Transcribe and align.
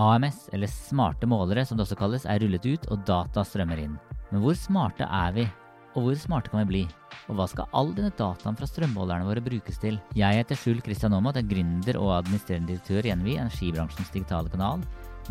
AMS, 0.00 0.48
eller 0.52 0.70
smarte 0.70 1.28
målere 1.30 1.64
som 1.66 1.78
det 1.78 1.84
også 1.86 1.98
kalles, 1.98 2.26
er 2.26 2.42
rullet 2.42 2.66
ut, 2.66 2.88
og 2.90 3.04
data 3.06 3.44
strømmer 3.46 3.78
inn. 3.84 3.94
Men 4.32 4.42
hvor 4.42 4.56
smarte 4.58 5.06
er 5.06 5.36
vi? 5.36 5.44
Og 5.94 6.08
hvor 6.08 6.16
smarte 6.18 6.50
kan 6.50 6.64
vi 6.64 6.70
bli? 6.72 6.82
Og 7.30 7.38
hva 7.38 7.46
skal 7.48 7.70
all 7.78 7.92
denne 7.94 8.10
dataen 8.18 8.58
fra 8.58 8.66
strømmålerne 8.66 9.28
våre 9.28 9.44
brukes 9.44 9.78
til? 9.78 10.00
Jeg 10.18 10.40
heter 10.40 10.58
Skjul 10.58 10.82
Kristian 10.82 11.14
Aamodt, 11.14 11.38
er 11.38 11.46
gründer 11.46 12.00
og 12.00 12.16
administrerende 12.18 12.72
direktør 12.72 13.06
i 13.06 13.14
NVI, 13.14 13.38
energibransjens 13.44 14.10
digitale 14.16 14.50
kanal. 14.50 14.82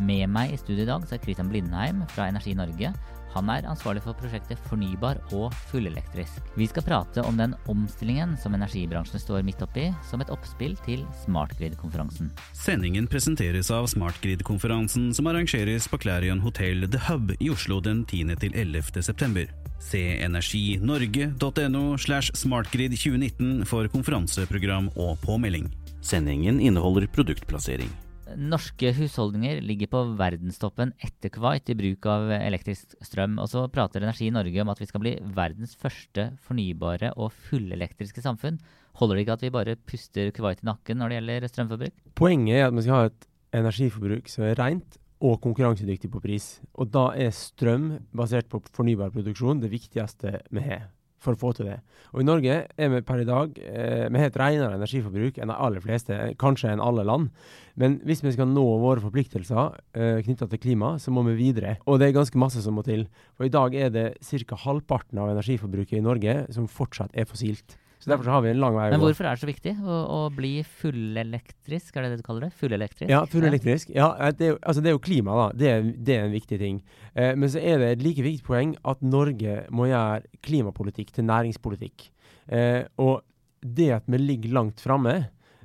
Med 0.01 0.25
meg 0.31 0.53
i 0.53 0.57
studio 0.57 0.87
i 0.87 0.89
dag 0.89 1.03
så 1.05 1.17
er 1.17 1.21
Christian 1.21 1.51
Blindheim 1.51 2.01
fra 2.13 2.29
Energi 2.31 2.55
Norge. 2.57 2.93
Han 3.33 3.49
er 3.49 3.65
ansvarlig 3.65 4.03
for 4.05 4.17
prosjektet 4.17 4.61
Fornybar 4.69 5.17
og 5.33 5.53
fullelektrisk. 5.71 6.41
Vi 6.57 6.67
skal 6.69 6.85
prate 6.85 7.23
om 7.25 7.37
den 7.37 7.55
omstillingen 7.69 8.35
som 8.41 8.53
energibransjen 8.53 9.21
står 9.21 9.45
midt 9.45 9.61
oppi, 9.65 9.87
som 10.09 10.21
et 10.21 10.29
oppspill 10.33 10.75
til 10.85 11.01
SmartGrid-konferansen. 11.23 12.29
Sendingen 12.57 13.09
presenteres 13.09 13.71
av 13.73 13.89
SmartGrid-konferansen 13.93 15.09
som 15.17 15.29
arrangeres 15.31 15.89
på 15.89 16.01
Clarion 16.05 16.43
Hotel 16.45 16.85
The 16.85 17.01
Hub 17.09 17.33
i 17.39 17.49
Oslo 17.53 17.81
den 17.81 18.05
10. 18.05 18.37
til 18.43 18.53
11. 18.53 19.01
september. 19.01 19.49
Se 19.83 20.03
energinorge.no 20.23 21.83
slash 21.97 22.37
smartgrid2019 22.37 23.65
for 23.67 23.89
konferanseprogram 23.91 24.93
og 24.95 25.17
påmelding. 25.25 25.71
Sendingen 26.03 26.61
inneholder 26.61 27.07
produktplassering. 27.07 28.02
Norske 28.39 28.91
husholdninger 28.97 29.61
ligger 29.65 29.89
på 29.91 30.01
verdenstoppen 30.19 30.93
etter 31.03 31.31
Kuwait 31.33 31.69
i 31.69 31.75
bruk 31.77 32.07
av 32.09 32.31
elektrisk 32.35 32.95
strøm. 33.05 33.37
Og 33.41 33.49
så 33.51 33.65
prater 33.73 34.03
Energi 34.03 34.29
Norge 34.33 34.63
om 34.63 34.71
at 34.73 34.81
vi 34.81 34.87
skal 34.89 35.03
bli 35.03 35.13
verdens 35.35 35.75
første 35.79 36.31
fornybare 36.45 37.13
og 37.17 37.33
fullelektriske 37.49 38.23
samfunn. 38.25 38.59
Holder 38.99 39.17
det 39.17 39.25
ikke 39.25 39.37
at 39.37 39.45
vi 39.45 39.53
bare 39.53 39.77
puster 39.89 40.33
Kuwait 40.35 40.63
i 40.63 40.69
nakken 40.69 41.01
når 41.01 41.11
det 41.11 41.19
gjelder 41.19 41.47
strømforbruk? 41.51 42.01
Poenget 42.19 42.59
er 42.59 42.67
at 42.67 42.75
vi 42.77 42.85
skal 42.85 42.99
ha 42.99 43.11
et 43.11 43.29
energiforbruk 43.53 44.33
som 44.33 44.47
er 44.47 44.57
rent 44.59 44.99
og 45.23 45.39
konkurransedyktig 45.43 46.11
på 46.11 46.21
pris. 46.23 46.57
Og 46.75 46.91
da 46.91 47.09
er 47.15 47.31
strøm 47.35 47.93
basert 48.15 48.49
på 48.51 48.61
fornybar 48.75 49.13
produksjon 49.13 49.63
det 49.63 49.71
viktigste 49.71 50.39
vi 50.51 50.65
har 50.67 50.89
for 51.23 51.35
å 51.35 51.39
få 51.39 51.53
til 51.57 51.69
det. 51.71 51.79
Og 52.13 52.21
I 52.21 52.27
Norge 52.27 52.55
er 52.67 52.91
vi 52.93 53.01
per 53.05 53.23
i 53.23 53.27
dag 53.27 53.57
eh, 53.63 54.07
vi 54.11 54.21
har 54.21 54.29
et 54.29 54.39
renere 54.39 54.77
energiforbruk 54.77 55.39
enn 55.39 55.51
de 55.51 55.57
aller 55.67 55.83
fleste, 55.83 56.17
kanskje 56.41 56.73
enn 56.73 56.83
alle 56.83 57.05
land. 57.07 57.31
Men 57.79 57.97
hvis 58.05 58.21
vi 58.25 58.33
skal 58.35 58.51
nå 58.51 58.63
våre 58.83 59.01
forpliktelser 59.01 59.79
eh, 59.97 60.19
knytta 60.25 60.49
til 60.51 60.61
klima, 60.61 60.95
så 61.01 61.13
må 61.13 61.25
vi 61.29 61.37
videre. 61.39 61.77
Og 61.87 61.99
det 61.99 62.09
er 62.09 62.17
ganske 62.19 62.41
masse 62.41 62.61
som 62.65 62.77
må 62.77 62.85
til. 62.85 63.07
For 63.37 63.47
i 63.47 63.53
dag 63.53 63.73
er 63.75 63.93
det 63.93 64.07
ca. 64.21 64.59
halvparten 64.65 65.21
av 65.21 65.33
energiforbruket 65.33 65.97
i 65.97 66.05
Norge 66.05 66.37
som 66.53 66.69
fortsatt 66.69 67.15
er 67.17 67.29
fossilt. 67.29 67.79
Så 68.03 68.09
Derfor 68.11 68.27
så 68.27 68.31
har 68.35 68.41
vi 68.43 68.49
en 68.51 68.59
lang 68.59 68.73
vei 68.75 68.83
å 68.83 68.89
gå. 68.89 68.97
Men 68.97 69.01
hvorfor 69.05 69.27
er 69.29 69.37
det 69.37 69.39
så 69.39 69.47
viktig 69.47 69.71
å, 69.79 69.97
å 70.11 70.17
bli 70.35 70.51
fullelektrisk, 70.81 71.95
er 71.95 72.03
det 72.03 72.09
det 72.11 72.17
du 72.19 72.25
kaller 72.25 72.49
det? 72.49 72.55
Fullelektrisk? 72.59 73.07
Ja, 73.13 73.21
fullelektrisk. 73.31 73.93
Ja, 73.95 74.09
det, 74.35 74.49
er 74.49 74.57
altså 74.59 74.83
det 74.83 74.91
er 74.91 74.97
jo 74.97 75.03
klima, 75.05 75.37
da. 75.39 75.45
Det 75.61 75.69
er, 75.71 75.87
det 76.09 76.17
er 76.17 76.25
en 76.25 76.35
viktig 76.35 76.59
ting. 76.59 76.81
Eh, 77.15 77.31
men 77.39 77.53
så 77.53 77.61
er 77.63 77.79
det 77.79 77.93
et 77.93 78.03
like 78.03 78.25
viktig 78.25 78.43
poeng 78.49 78.75
at 78.91 79.05
Norge 79.07 79.55
må 79.71 79.87
gjøre 79.87 80.43
klimapolitikk 80.43 81.15
til 81.15 81.29
næringspolitikk. 81.29 82.09
Eh, 82.51 82.81
og 82.99 83.23
det 83.63 83.87
at 84.01 84.11
vi 84.11 84.19
ligger 84.19 84.57
langt 84.59 84.83
framme, 84.83 85.15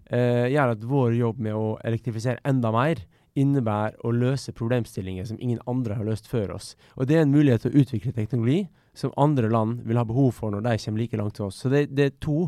eh, 0.07 0.47
gjør 0.55 0.77
at 0.77 0.89
vår 0.95 1.19
jobb 1.19 1.43
med 1.49 1.59
å 1.59 1.73
elektrifisere 1.91 2.39
enda 2.47 2.71
mer 2.71 3.03
innebærer 3.39 3.99
å 4.07 4.15
løse 4.15 4.55
problemstillinger 4.55 5.27
som 5.27 5.43
ingen 5.43 5.59
andre 5.67 5.99
har 5.99 6.07
løst 6.07 6.31
før 6.31 6.55
oss. 6.55 6.77
Og 6.95 7.11
det 7.11 7.19
er 7.19 7.27
en 7.27 7.35
mulighet 7.35 7.67
til 7.67 7.75
å 7.75 7.83
utvikle 7.83 8.15
teknologi 8.15 8.69
som 8.99 9.15
andre 9.21 9.51
land 9.53 9.85
vil 9.87 10.01
ha 10.01 10.07
behov 10.07 10.33
for 10.41 10.55
når 10.55 10.65
de 10.67 10.79
kommer 10.83 11.05
like 11.05 11.21
langt 11.21 11.39
til 11.39 11.49
oss. 11.49 11.63
Så 11.63 11.71
det, 11.73 11.87
det 11.95 12.07
er 12.09 12.15
to 12.25 12.39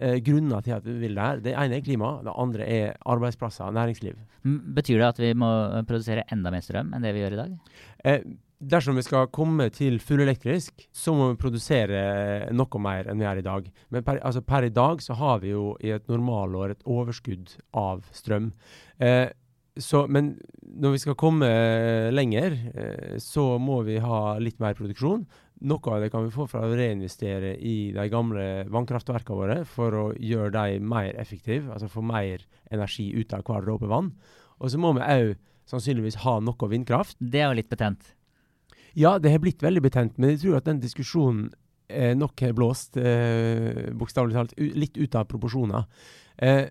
eh, 0.00 0.18
grunner 0.24 0.64
til 0.66 0.76
at 0.76 0.86
vi 0.86 0.98
vil 1.04 1.18
det 1.18 1.26
her. 1.26 1.42
Det 1.44 1.56
ene 1.56 1.78
er 1.78 1.84
klima, 1.86 2.14
det 2.26 2.38
andre 2.44 2.68
er 2.68 2.96
arbeidsplasser, 3.14 3.74
næringsliv. 3.74 4.16
Betyr 4.78 4.98
det 4.98 5.10
at 5.12 5.20
vi 5.22 5.34
må 5.38 5.50
produsere 5.88 6.26
enda 6.34 6.52
mer 6.54 6.64
strøm 6.64 6.90
enn 6.92 7.06
det 7.06 7.14
vi 7.14 7.22
gjør 7.22 7.36
i 7.36 7.42
dag? 7.42 7.76
Eh, 8.04 8.24
dersom 8.62 8.98
vi 8.98 9.04
skal 9.06 9.30
komme 9.34 9.68
til 9.74 9.98
fullelektrisk, 10.02 10.86
så 10.94 11.14
må 11.16 11.32
vi 11.32 11.40
produsere 11.40 12.02
noe 12.54 12.82
mer 12.82 13.10
enn 13.10 13.20
vi 13.20 13.26
gjør 13.26 13.42
i 13.42 13.46
dag. 13.46 13.68
Men 13.94 14.06
per, 14.06 14.22
altså 14.22 14.42
per 14.46 14.66
i 14.66 14.74
dag 14.74 15.02
så 15.02 15.18
har 15.18 15.42
vi 15.42 15.54
jo 15.54 15.72
i 15.82 15.94
et 15.94 16.10
normalår 16.10 16.74
et 16.74 16.84
overskudd 16.86 17.54
av 17.78 18.02
strøm. 18.14 18.52
Eh, 19.02 19.28
så, 19.80 20.04
men 20.04 20.34
når 20.62 20.94
vi 20.94 21.00
skal 21.00 21.16
komme 21.18 21.48
lenger, 22.12 22.58
eh, 22.74 23.16
så 23.22 23.56
må 23.62 23.80
vi 23.86 23.98
ha 24.02 24.36
litt 24.42 24.60
mer 24.62 24.76
produksjon. 24.78 25.24
Noe 25.62 25.94
av 25.94 26.02
det 26.02 26.10
kan 26.10 26.24
vi 26.26 26.34
få 26.34 26.48
fra 26.50 26.64
å 26.66 26.74
reinvestere 26.74 27.52
i 27.62 27.92
de 27.94 28.06
gamle 28.10 28.64
vannkraftverkene 28.72 29.38
våre 29.38 29.58
for 29.68 29.94
å 29.94 30.04
gjøre 30.18 30.50
dem 30.56 30.88
mer 30.90 31.14
effektive, 31.22 31.70
altså 31.70 31.90
få 31.92 32.02
mer 32.02 32.42
energi 32.72 33.12
ut 33.14 33.34
av 33.36 33.44
hver 33.46 33.62
dråpe 33.68 33.90
vann. 33.90 34.10
Og 34.58 34.72
så 34.72 34.80
må 34.82 34.90
vi 34.96 35.06
òg 35.06 35.36
sannsynligvis 35.70 36.20
ha 36.24 36.38
noe 36.42 36.70
vindkraft. 36.70 37.16
Det 37.20 37.42
er 37.42 37.52
jo 37.52 37.60
litt 37.60 37.70
betent? 37.70 38.14
Ja, 38.98 39.16
det 39.22 39.32
har 39.32 39.42
blitt 39.42 39.62
veldig 39.62 39.84
betent, 39.86 40.18
men 40.18 40.34
jeg 40.34 40.42
tror 40.42 40.58
at 40.58 40.66
den 40.66 40.82
diskusjonen 40.82 41.46
eh, 41.88 42.12
nok 42.18 42.42
har 42.44 42.56
blåst, 42.58 42.98
eh, 43.00 43.88
bokstavelig 43.96 44.36
talt, 44.36 44.56
litt 44.58 44.98
ut 44.98 45.14
av 45.16 45.30
proporsjoner. 45.30 45.86
Eh, 46.42 46.66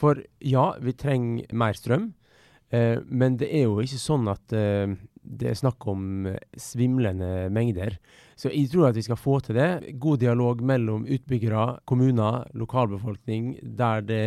for 0.00 0.24
ja, 0.44 0.72
vi 0.80 0.96
trenger 0.96 1.52
mer 1.56 1.76
strøm. 1.76 2.10
Eh, 2.70 2.98
men 3.06 3.38
det 3.40 3.50
er 3.52 3.68
jo 3.68 3.80
ikke 3.82 4.00
sånn 4.00 4.28
at 4.30 4.54
eh, 4.56 4.96
det 5.30 5.50
er 5.50 5.58
snakk 5.58 5.86
om 5.90 6.26
eh, 6.30 6.40
svimlende 6.58 7.48
mengder. 7.54 7.96
Så 8.40 8.48
jeg 8.48 8.70
tror 8.72 8.88
at 8.88 8.96
vi 8.96 9.04
skal 9.04 9.18
få 9.20 9.36
til 9.44 9.58
det. 9.58 9.94
God 10.00 10.22
dialog 10.22 10.62
mellom 10.64 11.04
utbyggere, 11.04 11.82
kommuner, 11.88 12.46
lokalbefolkning 12.56 13.50
der 13.76 14.06
det 14.08 14.20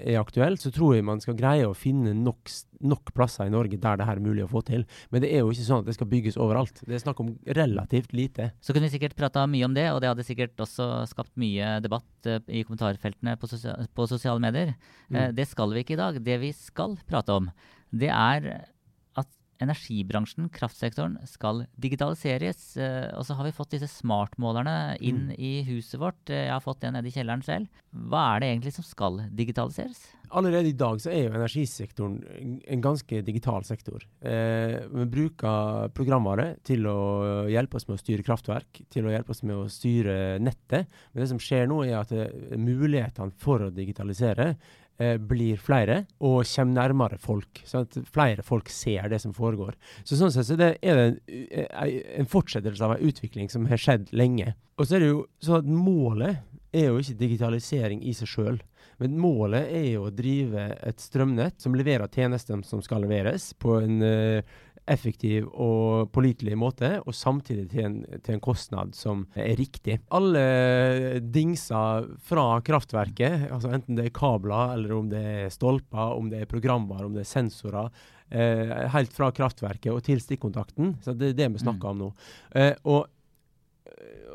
er 0.00 0.16
aktuelt. 0.20 0.62
Så 0.62 0.72
tror 0.74 0.96
jeg 0.96 1.06
man 1.06 1.20
skal 1.20 1.36
greie 1.38 1.68
å 1.68 1.76
finne 1.76 2.14
nok, 2.16 2.50
nok 2.80 3.12
plasser 3.16 3.50
i 3.50 3.52
Norge 3.52 3.76
der 3.76 4.00
det 4.00 4.08
her 4.08 4.16
er 4.16 4.24
mulig 4.24 4.46
å 4.46 4.50
få 4.50 4.64
til. 4.66 4.86
Men 5.12 5.24
det 5.24 5.32
er 5.34 5.44
jo 5.44 5.52
ikke 5.52 5.68
sånn 5.68 5.84
at 5.84 5.90
det 5.90 5.98
skal 5.98 6.10
bygges 6.10 6.40
overalt. 6.40 6.82
Det 6.86 6.96
er 6.96 7.04
snakk 7.04 7.20
om 7.22 7.34
relativt 7.60 8.16
lite. 8.16 8.50
Så 8.64 8.72
kunne 8.72 8.88
vi 8.88 8.96
sikkert 8.96 9.18
prata 9.18 9.44
mye 9.50 9.68
om 9.68 9.76
det, 9.76 9.90
og 9.92 10.00
det 10.00 10.10
hadde 10.12 10.26
sikkert 10.26 10.64
også 10.64 10.88
skapt 11.12 11.36
mye 11.40 11.76
debatt 11.84 12.32
i 12.48 12.64
kommentarfeltene 12.64 13.36
på, 13.40 13.50
sosiale, 13.50 13.90
på 13.92 14.08
sosiale 14.08 14.40
medier. 14.42 14.74
Mm. 15.12 15.36
Det 15.36 15.46
skal 15.52 15.76
vi 15.76 15.84
ikke 15.84 15.98
i 15.98 16.00
dag. 16.00 16.20
Det 16.24 16.40
vi 16.42 16.54
skal 16.56 16.96
prate 17.10 17.36
om, 17.36 17.52
det 17.92 18.08
er 18.08 18.52
energibransjen, 19.60 20.48
kraftsektoren, 20.54 21.18
skal 21.28 21.64
digitaliseres. 21.80 22.62
Eh, 22.80 23.10
og 23.16 23.26
så 23.26 23.36
har 23.38 23.46
vi 23.46 23.54
fått 23.56 23.74
disse 23.76 23.90
smartmålerne 23.92 24.96
inn 25.04 25.28
mm. 25.30 25.36
i 25.36 25.52
huset 25.68 26.00
vårt. 26.00 26.22
Eh, 26.30 26.46
jeg 26.46 26.54
har 26.54 26.64
fått 26.64 26.82
det 26.84 26.94
nede 26.96 27.10
i 27.10 27.14
kjelleren 27.14 27.44
selv. 27.46 27.82
Hva 27.90 28.24
er 28.34 28.42
det 28.42 28.50
egentlig 28.52 28.74
som 28.76 28.86
skal 28.86 29.22
digitaliseres? 29.36 30.02
Allerede 30.30 30.70
i 30.70 30.76
dag 30.78 31.00
så 31.02 31.10
er 31.10 31.24
jo 31.24 31.34
energisektoren 31.34 32.20
en 32.70 32.84
ganske 32.84 33.22
digital 33.26 33.64
sektor. 33.66 34.04
Eh, 34.22 34.76
vi 34.94 35.08
bruker 35.10 35.90
programvare 35.96 36.52
til 36.66 36.86
å 36.86 36.98
hjelpe 37.50 37.80
oss 37.80 37.88
med 37.88 37.98
å 37.98 38.02
styre 38.02 38.26
kraftverk, 38.26 38.84
til 38.94 39.08
å 39.08 39.14
hjelpe 39.14 39.34
oss 39.34 39.42
med 39.42 39.58
å 39.58 39.70
styre 39.70 40.38
nettet. 40.42 40.86
Men 41.10 41.24
det 41.24 41.30
som 41.32 41.42
skjer 41.42 41.66
nå, 41.70 41.82
er 41.84 41.98
at 42.00 42.14
mulighetene 42.56 43.34
for 43.42 43.66
å 43.66 43.74
digitalisere 43.74 44.54
blir 45.00 45.60
flere 45.60 46.02
og 46.20 46.42
kommer 46.44 46.76
nærmere 46.76 47.18
folk. 47.20 47.62
sånn 47.64 47.86
at 47.86 47.98
flere 48.12 48.44
folk 48.44 48.68
ser 48.68 49.08
det 49.08 49.20
som 49.22 49.32
foregår. 49.32 49.74
Så 50.04 50.18
Sånn 50.20 50.32
sett 50.34 50.48
så 50.50 50.56
det 50.60 50.74
er 50.82 50.96
det 50.96 51.06
en, 51.06 51.20
eh, 51.50 52.00
en 52.20 52.28
fortsettelse 52.28 52.84
av 52.84 52.96
en 52.96 53.06
utvikling 53.08 53.48
som 53.50 53.66
har 53.66 53.80
skjedd 53.80 54.10
lenge. 54.12 54.54
Og 54.78 54.86
så 54.86 54.96
er 54.96 55.00
det 55.00 55.12
jo 55.12 55.26
sånn 55.40 55.62
at 55.62 55.70
Målet 55.70 56.42
er 56.72 56.90
jo 56.90 57.00
ikke 57.00 57.18
digitalisering 57.18 58.02
i 58.06 58.12
seg 58.14 58.28
sjøl. 58.30 58.60
Men 59.00 59.16
målet 59.16 59.70
er 59.72 59.86
jo 59.94 60.04
å 60.06 60.12
drive 60.12 60.66
et 60.86 61.00
strømnett 61.00 61.62
som 61.62 61.74
leverer 61.74 62.10
tjenester 62.12 62.60
som 62.68 62.82
skal 62.84 63.00
leveres, 63.06 63.54
på 63.56 63.78
en 63.80 64.02
uh, 64.04 64.42
effektiv 64.90 65.48
og 65.50 66.10
pålitelig 66.14 66.56
måte, 66.58 66.92
og 67.04 67.16
samtidig 67.16 67.66
til 67.72 67.84
en, 67.86 67.98
til 68.24 68.36
en, 68.36 68.42
kostnad 68.44 68.94
som 68.96 69.26
er 69.36 69.54
riktig. 69.58 69.98
Alle 70.16 71.20
dingser 71.20 72.08
fra 72.26 72.46
kraftverket, 72.66 73.48
altså 73.50 73.72
enten 73.76 73.98
det 73.98 74.08
er 74.08 74.16
kabler, 74.16 74.74
eller 74.76 74.96
om 74.96 75.12
det 75.12 75.22
er 75.44 75.54
stolper, 75.54 76.16
om 76.16 76.30
det 76.32 76.42
er 76.42 76.50
programvare, 76.50 77.06
om 77.06 77.14
det 77.16 77.26
er 77.26 77.30
sensorer, 77.30 77.90
eh, 78.30 78.74
helt 78.94 79.14
fra 79.14 79.30
kraftverket 79.36 79.92
og 79.92 80.02
til 80.06 80.22
stikkontakten. 80.22 80.96
Så 81.04 81.14
det 81.14 81.32
er 81.32 81.40
det 81.44 81.52
vi 81.54 81.64
snakker 81.64 81.92
om 81.92 82.04
nå. 82.06 82.12
Eh, 82.56 82.74
og 82.88 83.08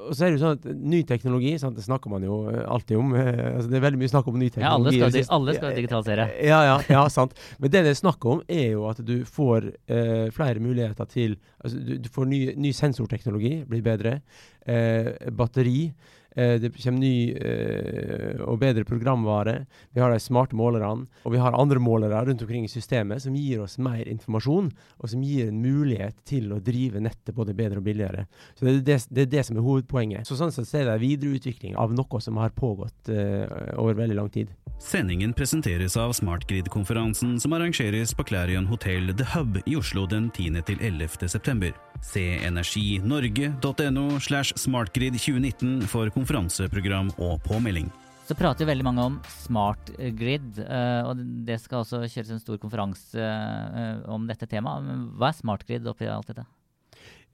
og 0.06 0.16
så 0.16 0.26
er 0.26 0.32
det 0.32 0.38
jo 0.38 0.44
sånn 0.44 0.58
at 0.60 0.66
Ny 0.96 1.02
teknologi 1.10 1.54
sant, 1.62 1.78
det 1.78 1.86
snakker 1.86 2.12
man 2.14 2.26
jo 2.26 2.40
eh, 2.52 2.62
alltid 2.72 3.00
om. 3.00 3.14
Eh, 3.18 3.42
altså 3.56 3.72
det 3.72 3.80
er 3.80 3.86
veldig 3.86 4.02
mye 4.02 4.14
snakk 4.14 4.30
om 4.32 4.40
ny 4.40 4.50
teknologi. 4.50 5.00
Ja, 5.00 5.06
alle 5.10 5.12
skal, 5.14 5.38
alle 5.38 5.56
skal 5.58 5.78
digitalisere. 5.80 6.28
Ja, 6.46 6.60
ja, 6.68 6.76
ja, 6.92 7.06
sant. 7.14 7.38
Men 7.60 7.74
det 7.74 7.86
det 7.86 7.94
er 7.94 8.02
snakk 8.02 8.26
om, 8.30 8.44
er 8.48 8.68
jo 8.76 8.88
at 8.90 9.02
du 9.06 9.16
får 9.30 9.72
eh, 9.92 10.28
flere 10.36 10.64
muligheter 10.64 11.10
til 11.12 11.38
altså 11.62 11.82
Du, 11.86 11.96
du 12.02 12.12
får 12.14 12.30
ny, 12.30 12.42
ny 12.62 12.74
sensorteknologi, 12.76 13.56
blir 13.70 13.86
bedre. 13.86 14.20
Eh, 14.66 15.12
batteri. 15.36 15.90
Eh, 16.36 16.56
det 16.60 16.72
kommer 16.76 17.00
ny 17.00 17.32
eh, 17.32 18.42
og 18.44 18.60
bedre 18.60 18.84
programvare. 18.88 19.66
Vi 19.96 20.02
har 20.04 20.12
de 20.12 20.20
smarte 20.20 20.56
målerne. 20.56 21.08
Og 21.24 21.34
vi 21.34 21.40
har 21.42 21.56
andre 21.56 21.80
målere 21.80 22.26
rundt 22.28 22.44
omkring 22.44 22.68
i 22.68 22.72
systemet 22.72 23.24
som 23.24 23.36
gir 23.36 23.64
oss 23.64 23.78
mer 23.80 24.04
informasjon, 24.12 24.70
og 25.00 25.12
som 25.12 25.24
gir 25.24 25.50
en 25.50 25.62
mulighet 25.64 26.18
til 26.28 26.52
å 26.54 26.60
drive 26.64 27.02
nettet 27.04 27.36
både 27.36 27.56
bedre 27.56 27.80
og 27.80 27.88
billigere. 27.88 28.28
Så 28.56 28.66
Det 28.66 28.76
er 28.76 28.84
det, 28.84 29.00
det, 29.10 29.22
er 29.22 29.32
det 29.38 29.46
som 29.48 29.58
er 29.58 29.66
hovedpoenget. 29.66 30.28
Så 30.28 30.36
Sånn 30.36 30.52
sett 30.52 30.74
er 30.76 30.90
det 30.90 31.00
videreutvikling 31.02 31.78
av 31.80 31.96
noe 31.96 32.22
som 32.22 32.38
har 32.42 32.52
pågått 32.56 33.10
eh, 33.10 33.48
over 33.80 33.96
veldig 33.96 34.20
lang 34.20 34.30
tid. 34.30 34.52
Sendingen 34.84 35.32
presenteres 35.34 35.96
av 35.98 36.12
Smartgrid-konferansen 36.18 37.40
som 37.40 37.56
arrangeres 37.56 38.12
på 38.14 38.28
Clarion 38.28 38.68
Hotel 38.68 39.16
The 39.16 39.32
Hub 39.32 39.62
i 39.66 39.80
Oslo 39.80 40.04
den 40.12 40.30
10. 40.36 41.85
til 42.02 42.40
11. 42.40 42.64
september. 42.64 43.60
Se 43.60 43.60
energinorge.no 43.60 44.20
slash 44.20 44.54
smartgrid2019 44.56 45.86
for 45.88 46.10
konferanseprogram 46.10 47.12
og 47.18 47.42
påmelding. 47.44 47.92
Så 48.26 48.34
prater 48.34 48.66
veldig 48.66 48.86
mange 48.86 49.04
om 49.06 49.18
smart 49.44 49.92
grid, 50.18 50.58
eh, 50.58 51.02
og 51.06 51.20
det 51.46 51.60
skal 51.62 51.84
også 51.84 52.08
kjøres 52.10 52.32
en 52.34 52.42
stor 52.42 52.58
konferanse 52.58 53.22
eh, 53.22 54.00
om 54.10 54.26
dette 54.26 54.48
temaet. 54.50 54.88
Hva 55.14 55.30
er 55.30 55.38
smart 55.38 55.66
grid 55.68 55.86
oppi 55.86 56.08
alt 56.10 56.32
dette? 56.32 56.46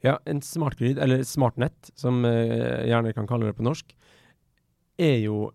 Ja, 0.03 0.17
en 0.25 0.41
smart 0.41 0.75
grid, 0.79 0.99
eller 0.99 1.23
smartnett, 1.23 1.93
som 1.95 2.25
eh, 2.25 2.83
gjerne 2.89 3.13
kan 3.15 3.29
kalle 3.29 3.47
det 3.47 3.55
på 3.55 3.63
norsk, 3.63 3.95
er 4.99 5.17
jo 5.23 5.51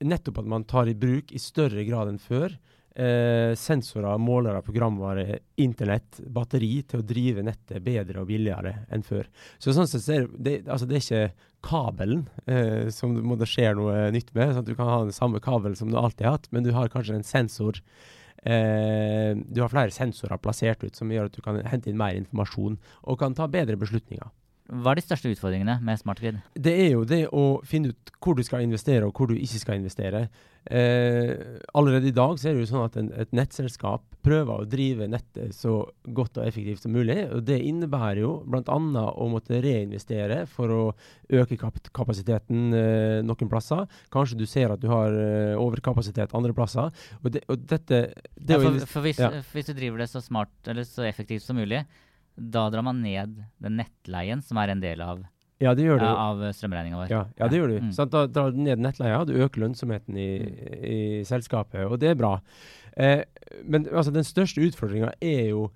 nettopp 0.00 0.40
at 0.40 0.48
man 0.48 0.64
tar 0.64 0.88
i 0.88 0.96
bruk 0.96 1.34
i 1.34 1.42
større 1.42 1.84
grad 1.84 2.08
enn 2.08 2.22
før 2.22 2.56
eh, 2.98 3.52
sensorer, 3.58 4.18
målere, 4.20 4.62
programvare, 4.66 5.38
internett, 5.62 6.20
batteri 6.26 6.82
til 6.88 7.02
å 7.02 7.06
drive 7.06 7.44
nettet 7.46 7.84
bedre 7.84 8.22
og 8.22 8.28
billigere 8.30 8.74
enn 8.92 9.06
før. 9.06 9.30
Så 9.62 9.74
sånn 9.76 9.88
sett 9.90 10.08
er 10.14 10.28
det, 10.34 10.60
altså 10.66 10.88
det 10.88 10.98
er 10.98 11.06
ikke 11.06 11.48
kabelen 11.68 12.26
eh, 12.46 12.90
som 12.94 13.16
må 13.24 13.38
det 13.38 13.48
skjer 13.50 13.78
noe 13.78 14.08
nytt 14.14 14.34
med. 14.34 14.52
sånn 14.52 14.62
at 14.62 14.70
Du 14.70 14.76
kan 14.78 14.90
ha 14.90 15.02
den 15.06 15.16
samme 15.16 15.42
kabelen 15.42 15.78
som 15.78 15.90
du 15.90 15.98
alltid 15.98 16.28
har 16.28 16.38
hatt, 16.38 16.52
men 16.54 16.66
du 16.66 16.72
har 16.76 16.92
kanskje 16.92 17.18
en 17.18 17.26
sensor 17.26 17.82
Eh, 18.42 19.36
du 19.36 19.60
har 19.60 19.70
flere 19.72 19.90
sensorer 19.90 20.38
plassert 20.38 20.84
ut 20.86 20.96
som 20.96 21.10
gjør 21.10 21.26
at 21.26 21.34
du 21.34 21.42
kan 21.42 21.58
hente 21.66 21.90
inn 21.90 21.98
mer 21.98 22.14
informasjon 22.14 22.76
og 23.02 23.18
kan 23.18 23.34
ta 23.34 23.48
bedre 23.50 23.78
beslutninger. 23.80 24.30
Hva 24.68 24.92
er 24.92 25.00
de 25.00 25.06
største 25.06 25.30
utfordringene 25.32 25.78
med 25.80 26.00
smart 26.00 26.20
grid? 26.20 26.42
Det 26.52 26.74
er 26.76 26.90
jo 26.92 27.06
det 27.08 27.22
å 27.32 27.60
finne 27.64 27.94
ut 27.94 28.12
hvor 28.20 28.36
du 28.36 28.42
skal 28.44 28.64
investere 28.66 29.06
og 29.06 29.16
hvor 29.16 29.30
du 29.30 29.38
ikke 29.38 29.60
skal 29.62 29.78
investere. 29.78 30.26
Eh, 30.68 31.30
allerede 31.72 32.10
i 32.10 32.12
dag 32.12 32.34
så 32.36 32.50
er 32.50 32.56
det 32.56 32.66
jo 32.66 32.68
sånn 32.68 32.84
at 32.84 32.96
en, 33.00 33.06
et 33.16 33.30
nettselskap 33.32 34.02
prøver 34.26 34.60
å 34.60 34.66
drive 34.68 35.06
nettet 35.08 35.54
så 35.56 35.78
godt 36.04 36.36
og 36.36 36.44
effektivt 36.44 36.84
som 36.84 36.92
mulig. 36.92 37.16
og 37.32 37.46
Det 37.48 37.56
innebærer 37.64 38.20
jo 38.20 38.32
bl.a. 38.44 38.76
å 39.08 39.28
måtte 39.32 39.62
reinvestere 39.64 40.42
for 40.50 40.74
å 40.74 40.82
øke 41.32 41.56
kap 41.60 41.78
kapasiteten 41.96 42.74
eh, 42.76 43.20
noen 43.24 43.48
plasser. 43.48 43.86
Kanskje 44.12 44.36
du 44.42 44.44
ser 44.50 44.74
at 44.74 44.82
du 44.82 44.90
har 44.92 45.16
eh, 45.16 45.54
overkapasitet 45.56 46.36
andre 46.36 46.52
plasser. 46.56 46.92
Og, 47.22 47.30
det, 47.32 47.46
og 47.48 47.64
dette 47.64 48.02
det 48.36 48.58
ja, 48.58 48.60
for, 48.60 48.84
for 48.92 49.08
hvis, 49.08 49.22
ja. 49.24 49.32
hvis, 49.54 49.70
du 49.70 49.72
driver 49.78 50.04
det 50.04 50.10
så 50.12 50.20
smart 50.24 50.68
eller 50.68 50.84
så 50.84 51.08
effektivt 51.08 51.46
som 51.46 51.56
mulig, 51.56 51.86
da 52.38 52.68
drar 52.72 52.86
man 52.86 53.02
ned 53.02 53.36
den 53.62 53.76
nettleien 53.80 54.42
som 54.44 54.60
er 54.62 54.72
en 54.72 54.82
del 54.82 55.02
av, 55.04 55.24
ja, 55.58 55.72
det 55.74 55.88
gjør 55.88 55.98
du. 55.98 56.06
av 56.06 56.42
strømregninga 56.54 57.00
vår. 57.00 57.10
Ja, 57.10 57.24
ja, 57.40 57.48
det 57.50 57.58
gjør 57.58 57.72
du. 57.72 57.78
Mm. 57.88 57.92
Sånn, 57.96 58.10
da 58.12 58.24
drar 58.30 58.52
du 58.54 58.60
ned 58.62 58.82
nettleia, 58.82 59.24
du 59.26 59.34
øker 59.34 59.64
lønnsomheten 59.64 60.18
i, 60.18 60.28
mm. 60.38 60.76
i 60.78 60.98
selskapet, 61.26 61.82
og 61.88 61.98
det 62.02 62.12
er 62.12 62.20
bra. 62.20 62.36
Eh, 62.94 63.24
men 63.66 63.88
altså, 63.90 64.14
den 64.14 64.26
største 64.26 64.62
utfordringa 64.62 65.10
er 65.18 65.48
jo 65.50 65.68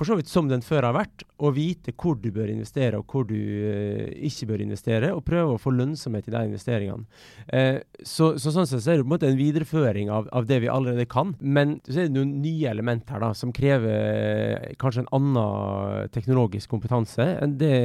for 0.00 0.08
så 0.08 0.16
vidt 0.16 0.30
som 0.32 0.46
den 0.48 0.62
før 0.64 0.86
har 0.88 0.94
vært, 0.96 1.26
å 1.44 1.50
vite 1.52 1.92
hvor 1.92 2.14
du 2.16 2.30
bør 2.32 2.48
investere 2.48 2.96
og 2.96 3.12
hvor 3.12 3.26
du 3.28 3.36
uh, 3.36 4.06
ikke 4.24 4.46
bør 4.48 4.62
investere, 4.64 5.10
og 5.12 5.26
prøve 5.26 5.58
å 5.58 5.60
få 5.60 5.74
lønnsomhet 5.76 6.30
i 6.30 6.32
de 6.32 6.40
investeringene. 6.48 7.04
Uh, 7.52 7.82
så, 8.00 8.30
så, 8.40 8.48
sånn 8.54 8.68
sett 8.70 8.80
så 8.80 8.94
er 8.94 9.00
det 9.00 9.04
på 9.04 9.10
en 9.10 9.12
måte 9.12 9.28
en 9.28 9.36
videreføring 9.36 10.08
av, 10.08 10.30
av, 10.32 10.48
det 10.48 10.62
vi 10.64 10.70
allerede 10.72 11.04
kan, 11.10 11.34
men 11.44 11.76
så 11.84 11.98
er 11.98 12.08
det 12.08 12.16
noen 12.16 12.38
nye 12.40 12.72
elementer 12.72 13.18
her 13.18 13.26
da, 13.26 13.30
som 13.36 13.52
krever 13.52 13.92
uh, 14.64 14.70
kanskje 14.80 15.04
en 15.04 15.12
annen 15.20 16.08
teknologisk 16.14 16.72
kompetanse 16.72 17.26
enn 17.42 17.58
det, 17.60 17.76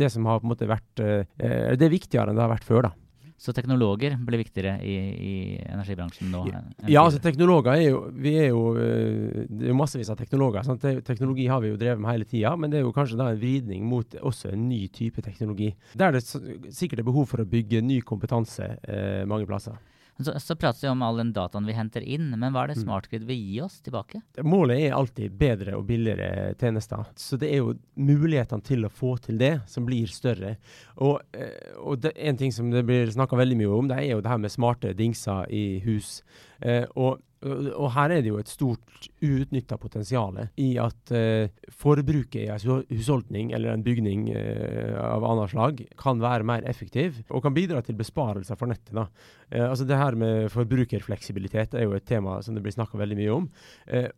det 0.00 0.10
som 0.10 0.26
har 0.26 0.42
på 0.42 0.48
en 0.48 0.52
måte 0.56 0.66
vært 0.66 0.98
Det 0.98 1.86
er 1.86 1.92
viktigere 1.92 2.32
enn 2.32 2.38
det 2.38 2.42
har 2.42 2.50
vært 2.56 2.66
før. 2.66 2.88
da. 2.88 2.92
Så 3.40 3.54
teknologer 3.56 4.18
blir 4.20 4.42
viktigere 4.42 4.74
i, 4.84 4.94
i 5.24 5.34
energibransjen 5.64 6.28
nå? 6.28 6.42
Ja, 6.84 7.06
altså 7.06 7.22
teknologer 7.24 7.72
er 7.72 7.86
jo 7.86 8.00
Vi 8.12 8.34
er 8.36 8.50
jo 8.50 8.74
eh, 8.76 9.46
Det 9.48 9.64
er 9.64 9.72
jo 9.72 9.76
massevis 9.78 10.10
av 10.12 10.18
teknologer. 10.20 10.66
Sant? 10.66 10.84
teknologi 11.06 11.46
har 11.48 11.62
vi 11.64 11.70
jo 11.72 11.78
drevet 11.80 12.02
med 12.02 12.12
hele 12.12 12.28
tida, 12.28 12.52
men 12.60 12.72
det 12.72 12.80
er 12.80 12.84
jo 12.84 12.92
kanskje 12.92 13.16
da 13.16 13.30
en 13.32 13.40
vridning 13.40 13.86
mot 13.88 14.18
også 14.20 14.52
en 14.52 14.66
ny 14.68 14.82
type 14.92 15.24
teknologi. 15.24 15.70
Der 15.96 16.12
det 16.12 16.24
sikkert 16.26 17.00
er 17.00 17.08
behov 17.08 17.30
for 17.32 17.40
å 17.40 17.48
bygge 17.48 17.80
ny 17.80 18.02
kompetanse 18.04 18.74
eh, 18.84 19.24
mange 19.28 19.48
plasser. 19.48 19.80
Så, 20.24 20.34
så 20.40 20.56
prates 20.56 20.82
det 20.82 20.90
om 20.90 21.02
all 21.02 21.16
den 21.20 21.32
dataen 21.32 21.66
vi 21.68 21.76
henter 21.76 22.04
inn, 22.04 22.30
men 22.36 22.52
hva 22.52 22.64
er 22.64 22.72
det 22.72 22.80
mm. 22.80 22.84
SmartGrid 22.84 23.24
vil 23.28 23.38
gi 23.40 23.60
oss 23.64 23.78
tilbake? 23.84 24.20
Målet 24.44 24.84
er 24.86 24.96
alltid 24.96 25.36
bedre 25.40 25.76
og 25.78 25.86
billigere 25.88 26.52
tjenester. 26.60 27.06
Så 27.16 27.38
det 27.40 27.50
er 27.54 27.62
jo 27.62 27.74
mulighetene 27.96 28.64
til 28.66 28.84
å 28.86 28.92
få 28.92 29.14
til 29.24 29.40
det 29.40 29.54
som 29.70 29.86
blir 29.88 30.10
større. 30.12 30.56
Og, 31.00 31.20
eh, 31.32 31.72
og 31.80 32.02
det, 32.04 32.14
en 32.16 32.40
ting 32.40 32.52
som 32.52 32.70
det 32.72 32.84
blir 32.88 33.10
snakka 33.12 33.38
veldig 33.40 33.58
mye 33.62 33.72
om, 33.78 33.90
det 33.90 34.00
er 34.02 34.12
jo 34.14 34.22
det 34.24 34.32
her 34.32 34.44
med 34.44 34.52
smarte 34.52 34.94
dingser 34.98 35.48
i 35.48 35.64
hus. 35.86 36.20
Eh, 36.60 36.84
og 36.96 37.22
og 37.40 37.88
her 37.94 38.12
er 38.12 38.20
det 38.20 38.28
jo 38.28 38.38
et 38.40 38.50
stort 38.52 39.06
uutnytta 39.24 39.78
potensial 39.80 40.36
i 40.60 40.74
at 40.80 41.12
uh, 41.14 41.48
forbruket 41.72 42.42
i 42.42 42.48
en 42.52 42.82
husholdning 42.90 43.54
eller 43.56 43.72
en 43.72 43.84
bygning 43.84 44.26
uh, 44.34 44.98
av 45.00 45.24
annet 45.24 45.54
slag 45.54 45.80
kan 46.00 46.20
være 46.20 46.44
mer 46.44 46.66
effektiv 46.68 47.22
og 47.30 47.40
kan 47.46 47.56
bidra 47.56 47.80
til 47.84 47.96
besparelser 47.96 48.60
for 48.60 48.68
nettet. 48.68 48.92
da. 48.92 49.06
Uh, 49.48 49.70
altså 49.70 49.86
Det 49.88 49.96
her 49.96 50.18
med 50.20 50.50
forbrukerfleksibilitet 50.52 51.78
er 51.78 51.86
jo 51.86 51.96
et 51.96 52.04
tema 52.04 52.42
som 52.44 52.54
det 52.54 52.64
blir 52.66 52.76
snakka 52.76 53.00
veldig 53.00 53.16
mye 53.16 53.32
om. 53.32 53.48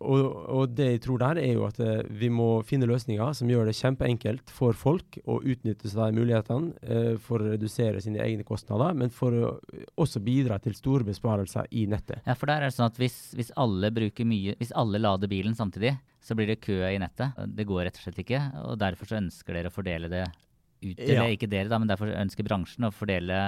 Og, 0.02 0.22
og, 0.50 0.75
det 0.75 0.88
jeg 0.88 1.02
tror 1.04 1.20
der 1.22 1.38
er 1.42 1.52
jo 1.54 1.64
at 1.66 1.78
vi 2.10 2.28
må 2.32 2.62
finne 2.66 2.88
løsninger 2.90 3.32
som 3.36 3.50
gjør 3.50 3.68
det 3.68 3.76
kjempeenkelt 3.78 4.50
for 4.52 4.75
folk 4.76 5.18
å 5.30 5.38
utnytte 5.40 5.90
seg 5.90 6.08
av 6.08 6.16
mulighetene 6.16 7.16
for 7.22 7.42
å 7.42 7.52
redusere 7.54 8.02
sine 8.02 8.20
egne 8.25 8.46
kostnader, 8.46 8.94
men 8.98 9.12
for 9.14 9.36
å 9.36 9.52
også 10.02 10.22
bidra 10.25 10.58
til 10.62 10.75
store 10.76 11.06
besparelser 11.06 11.68
i 11.70 11.86
nettet. 11.90 12.22
Ja, 12.26 12.36
for 12.38 12.50
der 12.50 12.64
er 12.64 12.70
det 12.70 12.76
sånn 12.76 12.90
at 12.90 13.00
hvis 13.00 13.12
hvis, 13.12 13.20
hvis, 13.37 13.53
alle 13.61 13.93
bruker 13.93 14.26
mye 14.29 14.56
Hvis 14.61 14.73
alle 14.79 15.00
lader 15.00 15.29
bilen 15.29 15.55
samtidig, 15.59 15.93
så 16.23 16.37
blir 16.38 16.49
det 16.49 16.62
kø 16.64 16.81
i 16.88 16.99
nettet. 17.03 17.37
Det 17.53 17.67
går 17.69 17.85
rett 17.87 17.99
og 17.99 18.06
slett 18.06 18.23
ikke. 18.25 18.41
Og 18.64 18.79
derfor 18.81 19.11
så 19.11 19.19
ønsker 19.20 19.59
dere 19.59 19.69
å 19.69 19.75
fordele 19.75 20.09
det 20.09 20.25
ut. 20.82 20.99
Ja. 20.99 21.26
Ikke 21.29 21.50
dere, 21.50 21.69
da, 21.70 21.79
men 21.82 21.91
derfor 21.91 22.11
ønsker 22.14 22.47
bransjen 22.47 22.88
å 22.88 22.93
fordele 22.94 23.38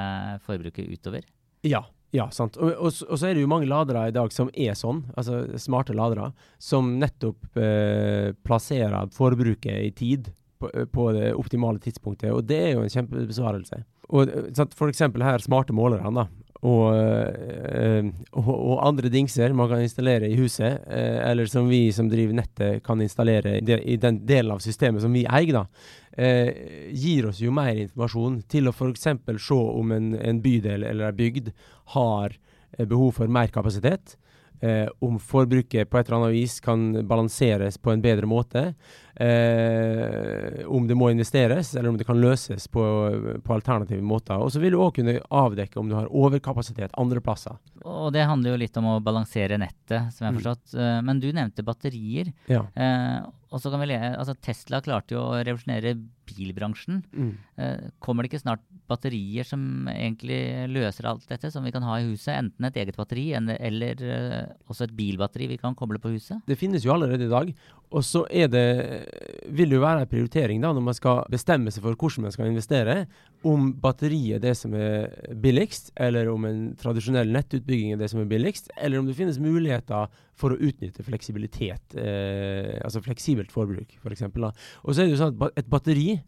forbruket 0.44 0.90
utover. 0.90 1.26
Ja. 1.64 1.84
Ja, 2.14 2.28
sant. 2.30 2.54
Og, 2.62 2.70
og, 2.76 2.92
og, 3.08 3.16
så 3.18 3.26
er 3.26 3.34
det 3.34 3.42
jo 3.42 3.50
mange 3.50 3.66
ladere 3.66 4.04
i 4.06 4.14
dag 4.14 4.30
som 4.30 4.50
er 4.54 4.76
sånn, 4.78 5.00
altså 5.18 5.40
smarte 5.58 5.96
ladere, 5.98 6.28
som 6.62 6.92
nettopp 7.00 7.58
eh, 7.58 8.28
plasserer 8.46 9.10
forbruket 9.16 9.80
i 9.80 9.90
tid 9.98 10.30
på, 10.62 10.70
på, 10.94 11.08
det 11.16 11.32
optimale 11.34 11.82
tidspunktet. 11.82 12.30
Og 12.30 12.46
det 12.46 12.60
er 12.68 12.72
jo 12.76 12.84
en 12.84 12.94
kjempebesvarelse. 12.94 13.80
Og 14.14 14.30
sant, 14.54 14.78
For 14.78 14.92
eksempel 14.92 15.26
her 15.26 15.42
smarte 15.42 15.74
målerne, 15.74 16.12
da, 16.14 16.28
og, 16.64 16.96
øh, 16.96 18.06
og, 18.32 18.48
og, 18.54 18.78
andre 18.88 19.10
dingser 19.12 19.52
man 19.52 19.68
kan 19.68 19.82
installere 19.84 20.30
i 20.30 20.38
huset, 20.38 20.80
øh, 20.88 21.18
eller 21.30 21.50
som 21.50 21.68
vi 21.68 21.92
som 21.92 22.08
driver 22.08 22.32
nettet 22.38 22.82
kan 22.86 23.02
installere 23.04 23.58
i, 23.58 23.60
de, 23.60 23.78
i 23.84 23.98
den 24.00 24.22
delen 24.24 24.54
av 24.54 24.62
systemet 24.64 25.04
som 25.04 25.12
vi 25.12 25.26
eier, 25.28 25.60
da, 25.60 25.66
gir 26.94 27.26
oss 27.26 27.40
jo 27.42 27.50
mer 27.50 27.74
informasjon 27.74 28.36
til 28.48 28.70
å 28.70 28.72
f.eks. 28.72 29.08
se 29.42 29.56
om 29.58 29.92
en, 29.96 30.12
en, 30.14 30.40
bydel 30.40 30.86
eller 30.86 31.10
en 31.10 31.16
bygd 31.18 31.50
har 31.96 32.36
behov 32.78 33.16
for 33.18 33.26
mer 33.26 33.50
kapasitet. 33.50 34.14
Om 35.04 35.18
forbruket 35.20 35.90
på 35.90 35.98
et 35.98 36.08
eller 36.08 36.22
annet 36.22 36.36
vis 36.36 36.54
kan 36.64 36.84
balanseres 37.04 37.76
på 37.76 37.92
en 37.92 38.04
bedre 38.04 38.28
måte. 38.30 38.62
Eh, 39.16 40.66
om 40.66 40.88
det 40.88 40.96
må 40.98 41.10
investeres, 41.12 41.74
eller 41.74 41.92
om 41.92 41.98
det 41.98 42.06
kan 42.06 42.18
løses 42.18 42.66
på, 42.68 42.82
på 43.44 43.54
alternative 43.54 44.02
måter. 44.02 44.40
Og 44.42 44.50
så 44.50 44.62
vil 44.62 44.74
du 44.74 44.80
òg 44.82 44.96
kunne 44.96 45.20
avdekke 45.30 45.78
om 45.78 45.90
du 45.90 45.94
har 45.94 46.10
overkapasitet 46.10 46.96
andre 46.98 47.22
plasser. 47.22 47.54
Og 47.84 48.10
det 48.14 48.26
handler 48.26 48.54
jo 48.54 48.62
litt 48.64 48.80
om 48.80 48.90
å 48.90 48.98
balansere 49.04 49.60
nettet, 49.60 50.10
som 50.10 50.24
jeg 50.24 50.28
har 50.28 50.34
mm. 50.34 50.40
forstått. 50.40 50.74
Mm. 50.74 51.06
Men 51.06 51.22
du 51.22 51.30
nevnte 51.30 51.66
batterier. 51.66 52.32
Ja. 52.50 52.64
Eh, 52.74 53.20
og 53.54 53.62
så 53.62 53.70
kan 53.70 53.84
vi 53.84 53.92
le, 53.92 54.00
altså 54.10 54.34
Tesla 54.42 54.80
klarte 54.82 55.14
jo 55.14 55.22
å 55.22 55.38
revolusjonere 55.38 55.94
bilbransjen. 56.26 57.04
Mm. 57.14 57.32
Eh, 57.60 57.90
kommer 58.02 58.24
det 58.24 58.32
ikke 58.32 58.42
snart 58.42 58.64
batterier 58.90 59.46
som 59.46 59.86
egentlig 59.92 60.40
løser 60.74 61.06
alt 61.06 61.28
dette, 61.30 61.52
som 61.54 61.62
vi 61.62 61.72
kan 61.74 61.86
ha 61.86 62.00
i 62.00 62.08
huset? 62.08 62.34
Enten 62.34 62.66
et 62.66 62.80
eget 62.82 62.98
batteri 62.98 63.28
eller, 63.36 64.02
uh, 64.02 64.43
også 64.70 64.86
et 64.86 64.94
bilbatteri 64.96 65.48
vi 65.50 65.58
kan 65.60 65.76
koble 65.78 66.00
på 66.02 66.12
huset? 66.14 66.42
Det 66.48 66.58
finnes 66.58 66.84
jo 66.84 66.92
allerede 66.94 67.26
i 67.26 67.32
dag. 67.32 67.52
Og 67.94 68.02
så 68.02 68.24
er 68.26 68.48
det 68.50 68.64
vil 69.54 69.70
det 69.70 69.78
jo 69.78 69.84
være 69.84 70.02
en 70.02 70.10
prioritering 70.10 70.62
da, 70.62 70.72
når 70.74 70.84
man 70.88 70.96
skal 70.96 71.22
bestemme 71.30 71.70
seg 71.70 71.84
for 71.84 71.94
hvordan 71.94 72.26
man 72.26 72.34
skal 72.34 72.50
investere, 72.50 72.96
om 73.46 73.70
batteriet 73.80 74.38
er 74.38 74.42
det 74.42 74.54
som 74.58 74.74
er 74.78 75.08
billigst, 75.44 75.92
eller 76.00 76.30
om 76.32 76.48
en 76.48 76.62
tradisjonell 76.80 77.30
nettutbygging 77.34 77.94
er 77.94 78.00
det 78.00 78.10
som 78.10 78.22
er 78.22 78.30
billigst, 78.30 78.72
eller 78.76 79.00
om 79.00 79.08
det 79.08 79.16
finnes 79.18 79.40
muligheter 79.42 80.10
for 80.34 80.54
å 80.54 80.58
utnytte 80.58 81.06
fleksibilitet, 81.06 81.94
eh, 82.00 82.76
altså 82.82 83.04
fleksibelt 83.04 83.54
forbruk. 83.54 83.94
For 84.02 84.14
og 84.14 84.94
så 84.94 85.02
er 85.02 85.06
det 85.06 85.14
jo 85.14 85.20
sånn 85.20 85.36
at 85.38 85.60
et 85.60 85.70
batteri 85.70 86.18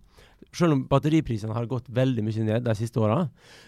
selv 0.54 0.76
om 0.76 0.86
batteriprisene 0.88 1.54
har 1.56 1.68
gått 1.70 1.88
veldig 1.92 2.24
mye 2.24 2.46
ned 2.46 2.64
de 2.66 2.74
siste 2.78 3.00
åra, 3.02 3.26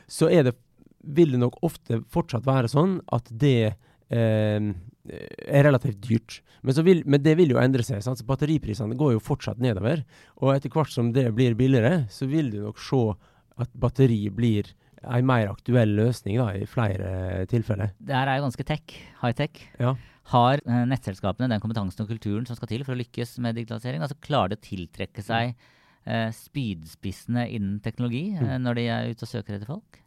så 0.09 0.29
det, 0.29 0.55
vil 1.03 1.35
det 1.35 1.43
nok 1.43 1.61
ofte 1.67 2.03
fortsatt 2.13 2.47
være 2.47 2.71
sånn 2.71 2.99
at 3.15 3.29
det 3.31 3.59
eh, 3.69 3.77
er 4.11 5.65
relativt 5.65 6.01
dyrt. 6.05 6.39
Men, 6.63 6.75
vil, 6.85 7.03
men, 7.07 7.23
det 7.23 7.35
vil 7.39 7.55
jo 7.55 7.61
endre 7.63 7.85
seg. 7.87 8.03
Sant? 8.05 8.21
Så 8.21 8.27
batteriprisene 8.29 8.97
går 8.99 9.15
jo 9.15 9.23
fortsatt 9.25 9.61
nedover. 9.63 10.03
Og 10.43 10.55
etter 10.55 10.73
hvert 10.73 10.93
som 10.93 11.13
det 11.15 11.29
blir 11.37 11.57
billigere, 11.59 12.07
så 12.13 12.29
vil 12.31 12.51
du 12.53 12.61
nok 12.65 12.81
se 12.83 13.03
at 13.59 13.73
batteri 13.79 14.21
blir 14.35 14.71
en 15.07 15.27
mer 15.27 15.51
aktuell 15.53 15.95
løsning 15.99 16.39
da, 16.41 16.51
i 16.59 16.67
flere 16.69 17.47
tilfeller. 17.51 17.93
Det 17.99 18.15
her 18.15 18.31
er 18.31 18.41
jo 18.41 18.47
ganske 18.49 18.67
tech, 18.67 18.97
high-tech. 19.23 19.61
Ja. 19.79 19.95
Har 20.33 20.61
eh, 20.61 20.85
nettselskapene 20.91 21.49
den 21.53 21.63
kompetansen 21.63 22.05
og 22.05 22.11
kulturen 22.11 22.47
som 22.49 22.59
skal 22.59 22.71
til 22.71 22.85
for 22.85 22.95
å 22.95 23.01
lykkes 23.01 23.39
med 23.45 23.57
digitalisering? 23.57 24.03
Altså 24.05 24.19
Klarer 24.25 24.53
de 24.53 24.59
å 24.59 24.65
tiltrekke 24.67 25.25
seg 25.25 25.55
eh, 25.55 26.29
spydspissene 26.37 27.47
innen 27.55 27.79
teknologi 27.85 28.27
eh, 28.35 28.45
mm. 28.45 28.67
når 28.67 28.81
de 28.81 28.87
er 28.93 29.15
ute 29.15 29.25
og 29.25 29.33
søker 29.33 29.57
etter 29.57 29.71
folk? 29.71 30.03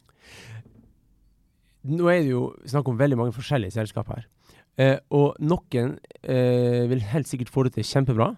Nå 1.89 2.11
er 2.11 2.21
det 2.21 2.33
jo 2.33 2.45
snakk 2.69 2.91
om 2.91 2.99
veldig 2.99 3.17
mange 3.19 3.35
forskjellige 3.35 3.75
selskap 3.79 4.11
her. 4.13 4.27
Eh, 4.79 4.97
og 5.13 5.35
noen 5.41 5.97
eh, 6.21 6.87
vil 6.91 7.03
helt 7.11 7.29
sikkert 7.29 7.51
få 7.53 7.65
det 7.67 7.75
til 7.77 7.87
kjempebra. 7.87 8.31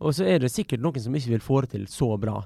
Og 0.00 0.14
så 0.16 0.24
er 0.32 0.40
det 0.40 0.48
sikkert 0.48 0.80
noen 0.80 1.02
som 1.02 1.16
ikke 1.16 1.34
vil 1.34 1.42
få 1.44 1.58
det 1.64 1.74
til 1.74 1.82
så 1.92 2.14
bra. 2.20 2.38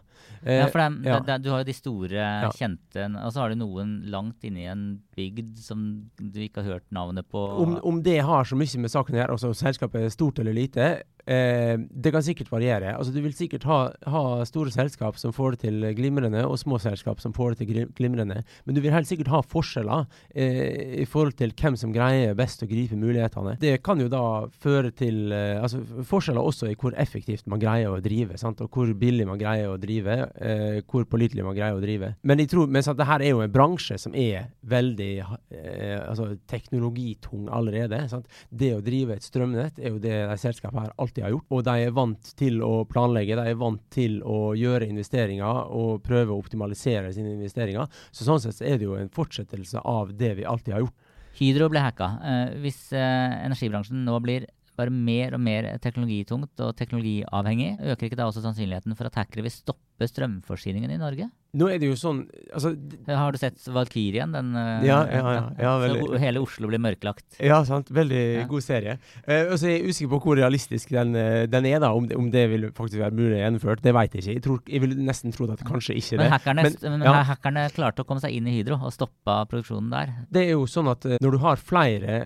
Eh, 0.42 0.58
ja, 0.58 0.66
for 0.73 0.82
det, 0.82 1.06
ja. 1.06 1.18
Det, 1.23 1.37
du 1.44 1.52
har 1.52 1.62
jo 1.62 1.68
de 1.68 1.76
store, 1.76 2.18
ja. 2.18 2.50
kjente, 2.56 3.06
og 3.20 3.30
så 3.30 3.44
har 3.44 3.52
du 3.52 3.61
noen 3.61 3.92
langt 4.11 4.42
inne 4.46 4.64
i 4.64 4.70
en 4.73 4.84
bygd 5.14 5.61
som 5.62 5.84
du 6.18 6.40
ikke 6.42 6.64
har 6.64 6.80
hørt 6.80 6.88
navnet 6.94 7.28
på. 7.30 7.44
Om, 7.62 7.76
om 7.87 8.00
det 8.02 8.18
har 8.26 8.49
så 8.49 8.58
mye 8.58 8.82
med 8.82 8.92
saken 8.92 9.14
å 9.14 9.20
gjøre, 9.20 9.37
altså 9.38 9.52
selskapet 9.54 10.02
er 10.02 10.14
stort 10.14 10.42
eller 10.42 10.56
lite, 10.56 10.88
Eh, 11.26 11.78
det 11.90 12.12
kan 12.12 12.25
sikkert 12.25 12.50
variere. 12.52 12.95
Altså, 12.97 13.12
du 13.14 13.21
vil 13.25 13.35
sikkert 13.37 13.64
ha, 13.69 13.78
ha, 14.12 14.25
store 14.49 14.73
selskap 14.75 15.16
som 15.21 15.33
får 15.33 15.54
det 15.54 15.61
til 15.64 15.87
glimrende, 15.97 16.45
og 16.45 16.59
små 16.61 16.78
selskap 16.83 17.23
som 17.23 17.33
får 17.37 17.54
det 17.54 17.64
til 17.64 17.93
glimrende. 17.97 18.43
Men 18.64 18.76
du 18.76 18.83
vil 18.85 18.93
helt 18.93 19.09
sikkert 19.09 19.33
ha 19.33 19.40
forskjeller 19.40 20.04
eh, 20.35 21.00
i 21.02 21.07
forhold 21.09 21.38
til 21.38 21.54
hvem 21.57 21.78
som 21.81 21.95
greier 21.95 22.37
best 22.37 22.64
å 22.64 22.69
gripe 22.69 22.99
mulighetene. 22.99 23.57
Det 23.62 23.78
kan 23.85 24.00
jo 24.02 24.11
da 24.12 24.25
føre 24.61 24.93
til 24.97 25.33
eh, 25.33 25.62
altså, 25.62 25.81
forskjeller 26.09 26.45
også 26.45 26.71
i 26.73 26.76
hvor 26.81 26.97
effektivt 27.00 27.49
man 27.50 27.62
greier 27.62 27.95
å 27.95 28.02
drive, 28.04 28.38
sant? 28.40 28.61
og 28.61 28.75
hvor 28.75 28.93
billig 28.99 29.28
man 29.28 29.40
greier 29.40 29.73
å 29.73 29.81
drive, 29.81 30.19
eh, 30.37 30.83
hvor 30.90 31.09
pålitelig 31.09 31.47
man 31.47 31.57
greier 31.57 31.78
å 31.78 31.83
drive. 31.83 32.14
Men 32.23 32.43
jeg 32.43 32.52
tror, 32.52 32.69
mens 32.69 32.90
at 32.90 33.00
det 33.00 33.09
her 33.09 33.25
er 33.25 33.33
jo 33.33 33.43
en 33.45 33.54
bransje 33.54 33.97
som 34.00 34.14
er 34.19 34.50
veldig 34.69 35.11
eh, 35.25 35.99
altså, 36.02 36.35
teknologitung 36.50 37.49
allerede. 37.49 38.04
Sant? 38.12 38.28
Det 38.50 38.75
å 38.76 38.85
drive 38.85 39.16
et 39.16 39.25
strømnett 39.25 39.81
er 39.81 39.95
jo 39.95 40.02
det 40.02 40.14
de 40.28 40.38
selskapene 40.40 40.85
her 40.85 40.95
alltid 41.00 41.13
alltid 41.14 41.25
har 41.25 41.30
gjort. 41.30 41.47
Og 41.50 41.64
de 41.64 41.75
er 41.85 41.94
vant 41.94 42.33
til 42.37 42.62
å 42.62 42.85
planlegge, 42.85 43.37
de 43.37 43.50
er 43.50 43.59
vant 43.59 43.83
til 43.90 44.23
å 44.23 44.54
gjøre 44.54 44.88
investeringer 44.88 45.71
og 45.71 46.02
prøve 46.02 46.33
å 46.33 46.38
optimalisere 46.38 47.12
sine 47.12 47.35
investeringer. 47.35 47.87
Så 48.12 48.25
sånn 48.25 48.40
sett 48.40 48.62
er 48.62 48.78
det 48.78 48.88
jo 48.88 48.97
en 48.97 49.11
fortsettelse 49.11 49.80
av 49.85 50.14
det 50.16 50.35
vi 50.38 50.44
alltid 50.44 50.75
har 50.75 50.85
gjort. 50.85 50.94
Hydro 51.35 51.68
ble 51.68 51.80
hacka. 51.83 52.11
Eh, 52.23 52.59
hvis 52.62 52.92
eh, 52.92 53.47
energibransjen 53.47 54.04
nå 54.04 54.18
blir 54.23 54.47
bare 54.76 54.90
mer 54.90 55.35
og 55.35 55.40
mer 55.42 55.78
teknologitungt 55.78 56.61
og 56.61 56.75
teknologiavhengig, 56.78 57.78
øker 57.92 58.09
ikke 58.09 58.18
da 58.18 58.26
også 58.26 58.42
sannsynligheten 58.42 58.94
for 58.99 59.06
at 59.06 59.18
hackere 59.18 59.47
vil 59.47 59.54
stoppe 59.54 60.09
strømforsyningen 60.11 60.90
i 60.90 60.99
Norge? 60.99 61.30
Nå 61.54 61.68
er 61.70 61.78
det 61.78 61.88
jo 61.88 61.96
sånn 61.99 62.25
altså, 62.52 62.73
Har 63.06 63.34
du 63.34 63.38
sett 63.38 63.62
Valkyrien? 63.70 64.32
Den, 64.34 64.50
eh, 64.58 64.87
ja, 64.88 64.99
ja, 65.06 65.34
ja, 65.37 65.42
ja 65.61 65.75
veldig, 65.82 66.18
hele 66.23 66.42
Oslo 66.42 66.70
blir 66.70 66.82
mørklagt. 66.82 67.38
Ja, 67.38 67.61
sant. 67.66 67.90
Veldig 67.94 68.46
god 68.50 68.64
serie. 68.64 68.96
Uh, 69.28 69.52
og 69.52 69.58
så 69.61 69.68
er 69.70 69.76
jeg 69.76 69.92
usikker 69.92 70.12
på 70.16 70.20
hvor 70.25 70.38
realistisk 70.40 70.90
den, 70.94 71.14
uh, 71.14 71.44
den 71.50 71.68
er, 71.70 71.78
da. 71.84 71.92
Om 71.94 72.08
det, 72.11 72.18
om 72.18 72.30
det, 72.32 72.44
vil 72.50 72.66
faktisk 72.75 73.00
være 73.02 73.14
mulig 73.14 73.38
gjennomført. 73.38 73.84
Det 73.84 73.94
vet 73.94 74.16
jeg 74.16 74.25
ikke. 74.25 74.34
Jeg, 74.38 74.44
tror, 74.46 74.62
jeg 74.75 74.84
vil 74.84 74.96
nesten 75.06 75.34
tro 75.34 75.49
at 75.54 75.62
kanskje 75.66 75.99
ikke 76.00 76.18
men 76.20 76.32
hackerne, 76.34 76.64
det. 76.66 76.82
Men, 76.90 77.04
ja. 77.06 77.14
hackerne 77.30 77.66
klarte 77.75 78.02
å 78.02 78.08
komme 78.08 78.25
seg 78.25 78.34
inn 78.34 78.49
i 78.50 78.56
Hydro 78.58 78.80
og 78.80 78.94
stoppa 78.94 79.42
produksjonen 79.50 79.92
der. 79.94 80.14
Det 80.34 80.46
er 80.49 80.56
jo 80.56 80.66
sånn 80.70 80.90
at 80.90 81.06
uh, 81.06 81.18
når 81.23 81.37
du 81.37 81.42
har 81.44 81.62
flere 81.62 82.23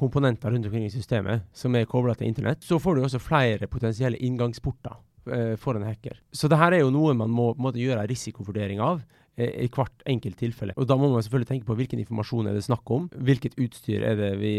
komponenter 0.00 0.54
rundt 0.54 0.64
omkring 0.70 0.86
i 0.86 0.92
systemet 0.92 1.44
som 1.56 1.74
er 1.76 1.84
kobla 1.88 2.14
til 2.16 2.30
internett, 2.30 2.62
så 2.64 2.78
får 2.80 2.96
du 2.96 3.02
også 3.04 3.20
flere 3.20 3.68
potensielle 3.68 4.16
inngangsporter. 4.24 4.96
Eh, 5.24 5.56
for 5.56 5.76
en 5.76 5.86
hacker. 5.86 6.18
Så 6.36 6.50
det 6.52 6.58
her 6.60 6.74
er 6.76 6.82
jo 6.82 6.90
noe 6.92 7.14
man 7.16 7.30
må 7.32 7.54
måtte 7.56 7.80
gjøre 7.80 8.02
en 8.02 8.10
risikovurdering 8.10 8.80
av 8.84 8.98
eh, 9.40 9.64
i 9.64 9.68
hvert 9.72 10.02
enkelt 10.10 10.36
tilfelle. 10.36 10.74
Og 10.76 10.84
Da 10.84 10.98
må 11.00 11.08
man 11.08 11.24
selvfølgelig 11.24 11.48
tenke 11.48 11.68
på 11.70 11.76
hvilken 11.78 12.02
informasjon 12.02 12.50
er 12.50 12.58
det 12.58 12.66
snakk 12.66 12.92
om. 12.92 13.06
Hvilket 13.08 13.56
utstyr 13.56 14.04
er 14.04 14.18
det 14.20 14.34
vi, 14.42 14.52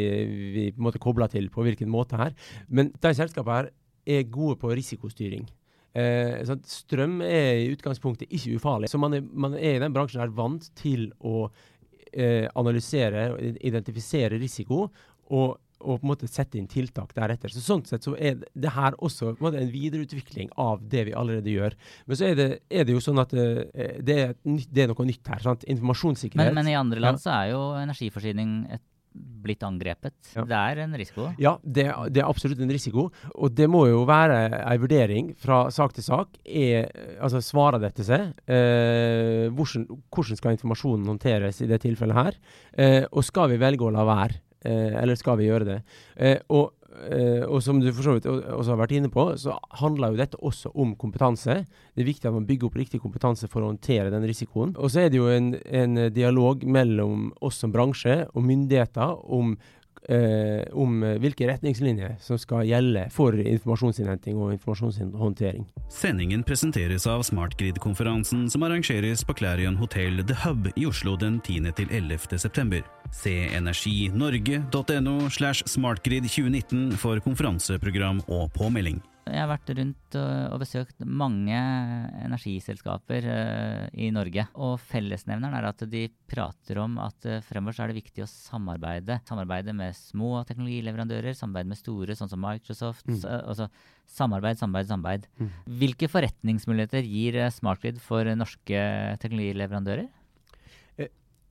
vi 0.55 0.63
måtte 0.81 1.01
koble 1.03 1.27
til 1.29 1.51
på 1.53 1.67
hvilken 1.67 1.91
måte 1.93 2.17
her. 2.17 2.33
Men 2.65 2.89
de 2.97 3.13
selskapene 3.13 3.59
her 3.59 3.69
er 4.17 4.25
gode 4.33 4.57
på 4.61 4.73
risikostyring. 4.73 5.45
Eh, 5.93 6.41
sånn, 6.49 6.65
strøm 6.65 7.19
er 7.21 7.61
i 7.61 7.69
utgangspunktet 7.75 8.33
ikke 8.33 8.57
ufarlig. 8.57 8.89
Så 8.89 8.97
man 9.01 9.19
er, 9.19 9.21
man 9.21 9.53
er 9.53 9.77
i 9.77 9.83
den 9.85 9.93
bransjen 9.93 10.23
her 10.23 10.33
vant 10.33 10.65
til 10.81 11.11
å 11.21 11.45
eh, 12.09 12.49
analysere 12.57 13.29
og 13.35 13.61
identifisere 13.61 14.41
risiko. 14.41 14.87
Og 15.29 15.59
og 15.81 15.99
på 15.99 16.05
en 16.05 16.11
måte 16.11 16.29
sette 16.31 16.59
inn 16.59 16.69
tiltak 16.71 17.13
deretter. 17.17 17.51
Så 17.53 17.63
Sånn 17.65 17.83
sett 17.87 18.05
så 18.05 18.15
er 18.15 18.39
det 18.53 18.73
her 18.75 18.97
også 19.03 19.33
en, 19.33 19.39
måte, 19.43 19.61
en 19.61 19.71
videreutvikling 19.71 20.51
av 20.61 20.83
det 20.91 21.05
vi 21.09 21.15
allerede 21.17 21.51
gjør. 21.51 21.77
Men 22.05 22.19
så 22.19 22.29
er 22.29 22.39
det, 22.39 22.49
er 22.69 22.87
det 22.87 22.95
jo 22.95 23.03
sånn 23.03 23.21
at 23.21 23.35
uh, 23.35 23.63
det, 23.99 24.17
er 24.17 24.35
det, 24.43 24.85
er 24.85 24.91
noe 24.91 25.07
nytt 25.07 25.33
her. 25.33 25.43
sant? 25.43 25.67
Informasjonssikkerhet. 25.69 26.51
Men, 26.51 26.59
men 26.61 26.73
i 26.73 26.77
andre 26.79 27.03
land 27.03 27.21
ja. 27.21 27.25
så 27.25 27.33
er 27.37 27.53
jo 27.53 27.63
energiforsyning 27.81 28.59
et 28.75 28.85
blitt 29.15 29.63
angrepet. 29.65 30.15
Ja. 30.35 30.43
Det 30.47 30.57
er 30.57 30.81
en 30.83 30.95
risiko? 30.97 31.27
Ja, 31.41 31.55
det, 31.61 31.87
det, 32.11 32.21
er 32.21 32.27
absolutt 32.27 32.61
en 32.63 32.71
risiko. 32.71 33.07
Og 33.33 33.53
det 33.55 33.67
må 33.71 33.85
jo 33.89 34.03
være 34.07 34.39
en 34.57 34.81
vurdering 34.81 35.31
fra 35.39 35.65
sak 35.73 35.95
til 35.95 36.05
sak. 36.05 36.39
Er, 36.43 36.89
altså 37.23 37.41
Svarer 37.45 37.81
dette 37.83 38.05
seg? 38.07 38.33
Eh, 38.49 39.45
hvordan, 39.55 39.87
hvordan, 40.13 40.39
skal 40.39 40.57
informasjonen 40.57 41.13
håndteres 41.13 41.61
i 41.63 41.69
det 41.69 41.81
tilfellet 41.85 42.19
her? 42.19 42.41
Eh, 42.73 43.03
og 43.11 43.25
skal 43.27 43.53
vi 43.53 43.61
velge 43.61 43.87
å 43.87 43.93
la 43.95 44.05
være? 44.07 44.41
Eh, 44.65 44.95
eller 45.01 45.19
skal 45.19 45.37
vi 45.39 45.49
gjøre 45.49 45.67
det? 45.67 45.77
Eh, 46.15 46.39
og, 46.55 46.73
eh, 47.11 47.43
og, 47.45 47.59
som 47.63 47.79
du 47.81 47.91
for 47.91 48.07
så 48.07 48.15
vidt 48.17 48.27
også 48.29 48.73
har 48.73 48.81
vært 48.81 48.95
inne 48.97 49.11
på, 49.13 49.27
så 49.39 49.57
handler 49.81 50.13
jo 50.13 50.21
dette 50.23 50.41
også 50.41 50.71
om 50.73 50.95
kompetanse. 50.99 51.61
Det 51.93 52.03
er 52.03 52.09
viktig 52.09 52.29
at 52.29 52.35
man 52.35 52.47
bygger 52.49 52.69
opp 52.69 52.79
riktig 52.79 53.01
kompetanse 53.03 53.49
for 53.51 53.63
å 53.63 53.71
håndtere 53.71 54.11
den 54.13 54.25
risikoen. 54.27 54.75
Og 54.79 54.91
så 54.91 55.05
er 55.05 55.13
det 55.13 55.21
jo 55.21 55.29
en, 55.31 55.53
en 55.69 56.07
dialog 56.15 56.65
mellom 56.65 57.29
oss 57.45 57.61
som 57.61 57.73
bransje 57.75 58.23
og 58.33 58.45
myndigheter 58.47 59.19
om 59.37 59.55
eh, 60.09 60.65
om 60.73 61.03
eh, 61.03 61.17
hvilke 61.21 61.47
retningslinjer 61.49 62.17
som 62.23 62.39
skal 62.41 62.65
gjelde 62.67 63.07
for 63.13 63.37
informasjonsinnhenting 63.39 64.37
og 64.39 64.53
informasjonshåndtering. 64.55 65.65
Sendingen 65.91 66.43
presenteres 66.45 67.07
av 67.09 67.23
Smartgrid-konferansen 67.27 68.47
som 68.51 68.67
arrangeres 68.67 69.25
på 69.25 69.37
Clarion 69.37 69.79
Hotel 69.79 70.21
The 70.25 70.37
Hub 70.45 70.69
i 70.75 70.85
Oslo 70.89 71.15
den 71.19 71.39
10. 71.41 71.71
til 71.79 71.91
11. 71.91 72.39
september. 72.41 72.85
Se 73.15 73.33
energinorge.no 73.55 75.17
slash 75.29 75.65
smartgrid 75.69 76.27
2019 76.29 76.95
for 77.01 77.21
konferanseprogram 77.23 78.23
og 78.27 78.49
påmelding. 78.55 79.01
Jeg 79.25 79.41
har 79.41 79.49
vært 79.49 79.71
rundt 79.77 80.15
og 80.19 80.59
besøkt 80.61 80.99
mange 81.01 81.57
energiselskaper 82.21 83.25
uh, 83.25 83.85
i 83.97 84.11
Norge. 84.13 84.45
Og 84.61 84.75
fellesnevneren 84.85 85.55
er 85.57 85.65
at 85.71 85.81
de 85.89 86.03
prater 86.29 86.77
om 86.83 86.99
at 87.01 87.25
uh, 87.25 87.39
fremover 87.45 87.73
så 87.73 87.85
er 87.85 87.91
det 87.91 88.03
viktig 88.03 88.21
å 88.25 88.29
samarbeide. 88.29 89.17
Samarbeide 89.25 89.73
med 89.77 89.97
små 89.97 90.43
teknologileverandører, 90.45 91.33
samarbeide 91.37 91.71
med 91.73 91.81
store, 91.81 92.17
sånn 92.19 92.29
som 92.29 92.43
Microsoft. 92.45 93.07
Mm. 93.09 93.17
Så, 93.23 93.39
altså 93.39 93.69
samarbeid, 94.05 94.61
samarbeid, 94.61 94.91
samarbeid. 94.91 95.25
Mm. 95.41 95.49
Hvilke 95.81 96.11
forretningsmuligheter 96.11 97.09
gir 97.09 97.41
Smartgrid 97.55 97.97
for 98.03 98.29
norske 98.37 98.85
teknologileverandører? 99.23 100.05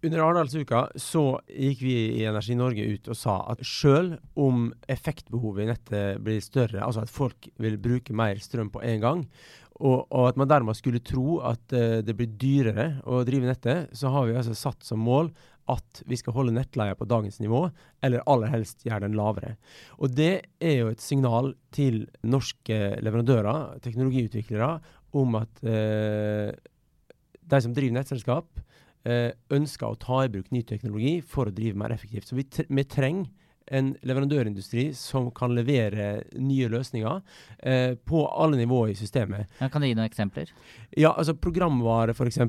Under 0.05 0.21
Arendalsuka 0.21 0.81
så 1.01 1.23
gikk 1.49 1.81
vi 1.81 1.95
i 2.19 2.25
Energi 2.29 2.53
Norge 2.59 2.85
ut 2.85 3.07
og 3.09 3.17
sa 3.17 3.39
at 3.55 3.63
selv 3.65 4.19
om 4.37 4.67
effektbehovet 4.91 5.65
i 5.65 5.69
nettet 5.71 6.25
blir 6.25 6.43
større, 6.45 6.83
altså 6.85 7.07
at 7.07 7.13
folk 7.13 7.49
vil 7.63 7.79
bruke 7.81 8.17
mer 8.17 8.41
strøm 8.43 8.69
på 8.75 8.83
en 8.85 9.01
gang, 9.01 9.23
og, 9.81 10.05
og 10.13 10.29
at 10.29 10.37
man 10.39 10.51
dermed 10.51 10.77
skulle 10.77 11.01
tro 11.03 11.39
at 11.47 11.73
uh, 11.73 12.03
det 12.05 12.15
blir 12.19 12.37
dyrere 12.39 12.87
å 13.09 13.23
drive 13.27 13.49
nettet, 13.49 13.97
så 13.97 14.13
har 14.13 14.29
vi 14.29 14.37
altså 14.39 14.55
satt 14.59 14.85
som 14.87 15.01
mål 15.03 15.33
at 15.73 16.03
vi 16.05 16.19
skal 16.21 16.37
holde 16.37 16.53
nettleia 16.53 16.95
på 16.99 17.09
dagens 17.09 17.41
nivå, 17.41 17.65
eller 18.05 18.27
aller 18.29 18.53
helst 18.53 18.85
gjøre 18.85 19.07
den 19.07 19.17
lavere. 19.17 19.55
Og 19.97 20.13
Det 20.13 20.35
er 20.61 20.77
jo 20.83 20.93
et 20.93 21.01
signal 21.01 21.55
til 21.73 22.05
norske 22.21 22.99
leverandører, 23.01 23.81
teknologiutviklere, 23.83 24.71
om 25.17 25.41
at 25.41 25.65
uh, 25.65 26.53
de 27.45 27.65
som 27.65 27.73
driver 27.73 27.97
nettselskap, 27.97 28.61
ønsker 29.05 29.87
å 29.87 29.99
ta 30.01 30.23
i 30.25 30.31
bruk 30.33 30.47
ny 30.55 30.63
teknologi 30.65 31.19
for 31.29 31.51
å 31.51 31.55
drive 31.55 31.77
mer 31.77 31.93
effektivt. 31.93 32.31
Så 32.31 32.39
vi, 32.39 32.47
vi 32.49 32.85
trenger 32.89 33.27
en 33.73 33.93
leverandørindustri 34.05 34.89
som 34.97 35.31
kan 35.35 35.55
levere 35.57 36.25
nye 36.37 36.69
løsninger 36.73 37.21
eh, 37.65 37.95
på 37.97 38.25
alle 38.29 38.59
nivåer 38.61 38.93
i 38.93 38.99
systemet. 38.99 39.49
Ja, 39.61 39.71
kan 39.73 39.83
du 39.83 39.89
gi 39.89 39.95
noen 39.97 40.09
eksempler? 40.09 40.51
Ja, 40.93 41.15
altså 41.15 41.37
Programvare 41.41 42.15
f.eks. 42.15 42.41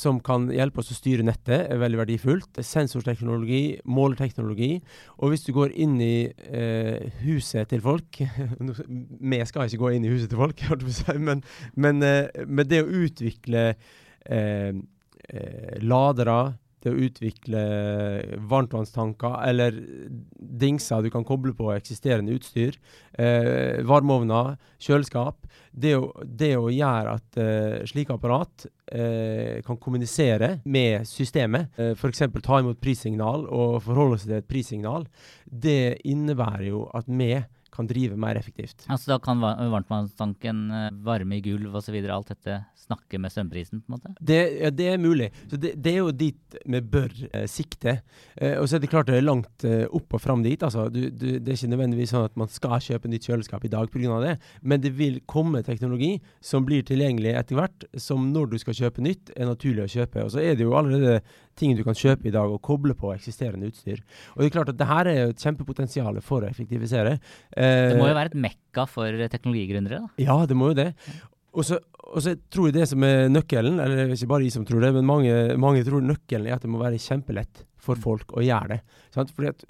som 0.00 0.20
kan 0.24 0.48
hjelpe 0.52 0.82
oss 0.82 0.92
å 0.92 0.98
styre 0.98 1.26
nettet, 1.26 1.68
er 1.70 1.80
veldig 1.82 2.02
verdifullt. 2.02 2.62
Sensorteknologi, 2.66 3.78
måleteknologi. 3.86 4.72
Og 5.20 5.34
hvis 5.34 5.46
du 5.46 5.52
går 5.56 5.76
inn 5.84 5.96
i 6.02 6.16
eh, 6.26 7.10
huset 7.24 7.70
til 7.70 7.82
folk 7.84 8.20
Vi 9.34 9.38
skal 9.46 9.68
ikke 9.68 9.82
gå 9.82 9.94
inn 9.94 10.06
i 10.06 10.10
huset 10.12 10.32
til 10.32 10.40
folk, 10.40 10.64
men, 11.28 11.44
men, 11.78 12.02
eh, 12.02 12.44
men 12.46 12.68
det 12.70 12.82
å 12.82 12.90
utvikle 13.04 13.70
eh, 13.70 14.74
eh, 15.28 15.80
ladere 15.82 16.54
til 16.84 16.92
å 16.92 17.06
utvikle 17.06 17.62
varmtvannstanker 18.50 19.38
eller 19.48 19.78
dingser 20.34 21.04
du 21.04 21.10
kan 21.12 21.24
koble 21.26 21.54
på 21.56 21.70
eksisterende 21.74 22.34
utstyr. 22.36 22.76
Eh, 23.12 23.80
varmeovner, 23.88 24.54
kjøleskap. 24.84 25.48
Det 25.72 25.94
å, 25.98 26.10
det 26.24 26.52
å 26.60 26.68
gjøre 26.72 27.16
at 27.16 27.40
eh, 27.40 27.80
slike 27.88 28.18
apparat 28.18 28.66
eh, 28.92 29.62
kan 29.66 29.80
kommunisere 29.80 30.58
med 30.68 31.08
systemet, 31.08 31.72
eh, 31.80 31.94
f.eks. 31.96 32.26
ta 32.44 32.60
imot 32.60 32.82
prissignal 32.84 33.48
og 33.48 33.80
forholde 33.86 34.20
seg 34.20 34.30
til 34.30 34.40
et 34.42 34.50
prissignal, 34.50 35.08
det 35.44 35.98
innebærer 36.04 36.68
jo 36.68 36.86
at 36.94 37.08
vi 37.08 37.32
kan 37.74 37.88
drive 37.90 38.16
mer 38.20 38.38
effektivt. 38.38 38.84
Altså 38.86 39.14
Da 39.14 39.18
kan 39.18 39.40
varmtvannstanken, 39.42 40.70
eh, 40.70 40.90
varme 41.04 41.40
i 41.40 41.42
gulv 41.42 41.74
osv. 41.74 41.96
alt 42.06 42.30
dette 42.30 42.60
snakke 42.84 43.20
med 43.20 43.32
strømprisen? 43.32 43.82
på 43.84 43.90
en 43.90 43.96
måte? 43.96 44.12
Det, 44.20 44.40
ja, 44.60 44.70
det 44.70 44.88
er 44.92 45.00
mulig. 45.02 45.30
Så 45.50 45.58
det, 45.60 45.74
det, 45.80 45.92
er 45.92 46.02
jo 46.02 46.12
dit 46.14 46.58
vi 46.64 46.80
bør 46.94 47.12
eh, 47.30 47.46
sikte. 47.50 47.98
Eh, 48.36 48.56
og 48.60 48.68
så 48.68 48.78
er 48.78 48.84
det 48.84 48.90
klart 48.92 49.10
det 49.10 49.18
er 49.18 49.26
langt 49.26 49.66
eh, 49.68 49.84
opp 49.88 50.16
og 50.16 50.22
fram 50.22 50.44
dit. 50.44 50.62
altså. 50.62 50.88
Du, 50.92 51.00
du, 51.10 51.26
det 51.38 51.52
er 51.52 51.58
ikke 51.58 51.72
nødvendigvis 51.74 52.14
sånn 52.14 52.28
at 52.28 52.36
man 52.40 52.52
skal 52.52 52.78
kjøpe 52.84 53.10
nytt 53.10 53.28
kjøleskap 53.28 53.64
i 53.66 53.72
dag 53.72 53.90
pga. 53.92 54.20
det, 54.24 54.36
men 54.62 54.82
det 54.84 54.94
vil 54.98 55.20
komme 55.30 55.64
teknologi 55.66 56.18
som 56.44 56.66
blir 56.66 56.84
tilgjengelig 56.86 57.34
etter 57.38 57.58
hvert, 57.58 57.88
som 58.00 58.30
når 58.32 58.52
du 58.54 58.58
skal 58.62 58.78
kjøpe 58.84 59.04
nytt, 59.04 59.34
er 59.36 59.50
naturlig 59.50 59.86
å 59.86 59.92
kjøpe. 59.98 60.24
Og 60.26 60.34
så 60.34 60.44
er 60.44 60.58
det 60.58 60.66
jo 60.66 60.76
allerede 60.78 61.20
ting 61.58 61.74
du 61.78 61.84
kan 61.86 61.96
kjøpe 61.96 62.28
i 62.28 62.34
dag 62.34 62.50
og 62.50 62.62
koble 62.64 62.96
på 62.98 63.12
eksisterende 63.14 63.68
utstyr. 63.70 64.02
Og 64.34 64.42
det 64.42 64.48
er 64.48 64.56
klart 64.56 64.72
at 64.72 64.80
det 64.80 64.88
her 64.90 65.10
er 65.10 65.20
jo 65.20 65.34
et 65.34 65.44
kjempepotensial 65.44 66.18
for 66.24 66.44
å 66.44 66.50
effektivisere. 66.50 67.18
Eh, 67.54 67.92
det 67.92 68.00
må 68.00 68.10
jo 68.10 68.16
være 68.18 68.32
et 68.32 68.40
mekka 68.48 68.88
for 68.90 69.24
teknologigründere? 69.32 70.02
da? 70.02 70.24
Ja, 70.24 70.40
det 70.50 70.58
må 70.58 70.72
jo 70.72 70.78
det. 70.82 70.90
Og 71.54 71.66
så 71.66 71.78
og 72.14 72.22
så 72.22 72.34
tror 72.52 72.68
jeg 72.68 72.76
det 72.76 72.86
som 72.86 73.04
er 73.06 73.30
nøkkelen, 73.32 73.80
eller 73.82 74.12
ikke 74.14 74.28
bare 74.30 74.46
jeg 74.46 74.54
som 74.54 74.64
tror 74.68 74.84
det, 74.84 74.92
men 74.94 75.06
mange, 75.08 75.32
mange 75.58 75.82
tror 75.86 76.04
nøkkelen 76.04 76.46
er 76.46 76.58
at 76.58 76.62
det 76.62 76.70
må 76.70 76.78
være 76.78 77.00
kjempelett 77.02 77.64
for 77.80 77.98
mm. 77.98 78.04
folk 78.04 78.36
å 78.38 78.44
gjøre 78.44 78.76
det. 78.76 79.00
Sant? 79.14 79.32
Fordi 79.34 79.50
at 79.50 79.64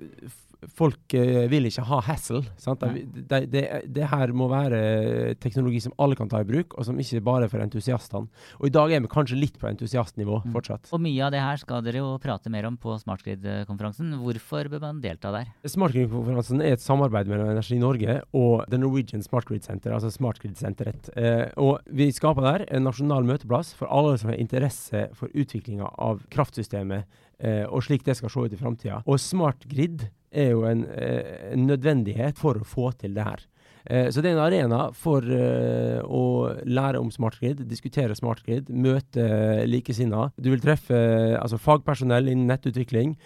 folk 0.78 1.16
uh, 1.16 1.44
vil 1.50 1.68
ikke 1.68 1.85
ha 1.88 2.00
hassle. 2.09 2.42
Det, 2.64 3.40
det, 3.52 3.64
det, 3.87 4.06
her 4.11 4.33
må 4.37 4.49
være 4.52 5.35
teknologi 5.42 5.83
som 5.85 5.94
alle 6.00 6.18
kan 6.18 6.30
ta 6.30 6.40
i 6.42 6.49
bruk, 6.49 6.76
og 6.78 6.87
som 6.88 6.99
ikke 7.00 7.23
bare 7.25 7.49
er 7.49 7.52
for 7.52 7.64
entusiastene. 7.64 8.30
Og 8.61 8.68
i 8.68 8.75
dag 8.75 8.92
er 8.92 9.02
vi 9.04 9.11
kanskje 9.12 9.38
litt 9.38 9.59
på 9.61 9.68
entusiastnivå 9.71 10.40
mm. 10.44 10.52
fortsatt. 10.54 10.90
Og 10.94 11.02
mye 11.04 11.25
av 11.26 11.33
det 11.35 11.42
her 11.42 11.61
skal 11.61 11.85
dere 11.85 12.02
jo 12.02 12.14
prate 12.23 12.52
mer 12.52 12.68
om 12.68 12.78
på 12.80 12.97
SmartGrid-konferansen. 13.02 14.14
Hvorfor 14.23 14.71
bør 14.73 14.83
man 14.87 15.02
delta 15.04 15.33
der? 15.35 15.50
SmartGrid-konferansen 15.68 16.62
er 16.64 16.76
et 16.76 16.85
samarbeid 16.85 17.30
mellom 17.30 17.52
Energi 17.52 17.78
Norge 17.80 18.21
og 18.37 18.64
The 18.71 18.80
Norwegian 18.80 19.25
Smart 19.25 19.49
Grid 19.49 19.66
Center, 19.66 19.94
altså 19.97 20.12
SmartGrid-senteret. 20.14 21.12
Uh, 21.16 21.47
og 21.61 21.94
vi 21.94 22.11
skaper 22.14 22.47
der 22.47 22.66
en 22.71 22.87
nasjonal 22.88 23.26
møteplass 23.28 23.75
for 23.76 23.90
alle 23.92 24.16
som 24.21 24.33
har 24.33 24.40
interesse 24.40 25.06
for 25.18 25.33
utviklinga 25.35 25.90
av 26.02 26.25
kraftsystemet, 26.35 27.09
uh, 27.44 27.64
og 27.71 27.85
slik 27.87 28.06
det 28.06 28.18
skal 28.21 28.33
se 28.33 28.47
ut 28.47 28.56
i 28.56 28.61
framtida. 28.61 29.02
Og 29.04 29.21
SmartGrid 29.23 30.09
er 30.34 30.54
jo 30.54 30.64
en, 30.68 30.84
eh, 30.90 31.52
en 31.54 31.66
nødvendighet 31.68 32.38
for 32.40 32.58
å 32.58 32.66
få 32.66 32.92
til 32.98 33.14
det 33.16 33.26
her. 33.26 33.44
Eh, 33.84 34.08
så 34.10 34.22
det 34.24 34.30
er 34.30 34.38
en 34.38 34.44
arena 34.46 34.78
for 34.96 35.26
uh, 35.28 36.00
å 36.08 36.22
lære 36.64 37.00
om 37.02 37.10
smartgrid, 37.12 37.60
diskutere 37.68 38.16
smartgrid, 38.16 38.70
møte 38.72 39.26
likesinnede. 39.68 40.30
Du 40.40 40.48
vil 40.54 40.62
treffe 40.62 40.96
altså, 41.36 41.60
fagpersonell 41.60 42.30
innen 42.32 42.48
nettutvikling, 42.48 43.16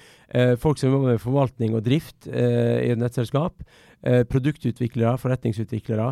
folk 0.61 0.77
som 0.77 0.91
jobber 0.91 1.15
med 1.15 1.23
forvaltning 1.23 1.73
og 1.79 1.87
drift 1.87 2.27
i 2.29 2.91
et 2.93 2.99
nettselskap, 3.01 3.63
produktutviklere, 4.29 5.15
forretningsutviklere 5.23 6.11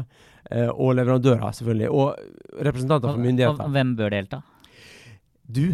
og 0.72 0.94
leverandører, 0.96 1.52
selvfølgelig. 1.58 1.90
Og 1.92 2.64
representanter 2.64 3.12
for 3.12 3.26
myndigheter. 3.26 3.60
Og 3.66 3.76
hvem 3.76 3.92
bør 3.98 4.16
delta? 4.16 4.40
Du. 5.44 5.66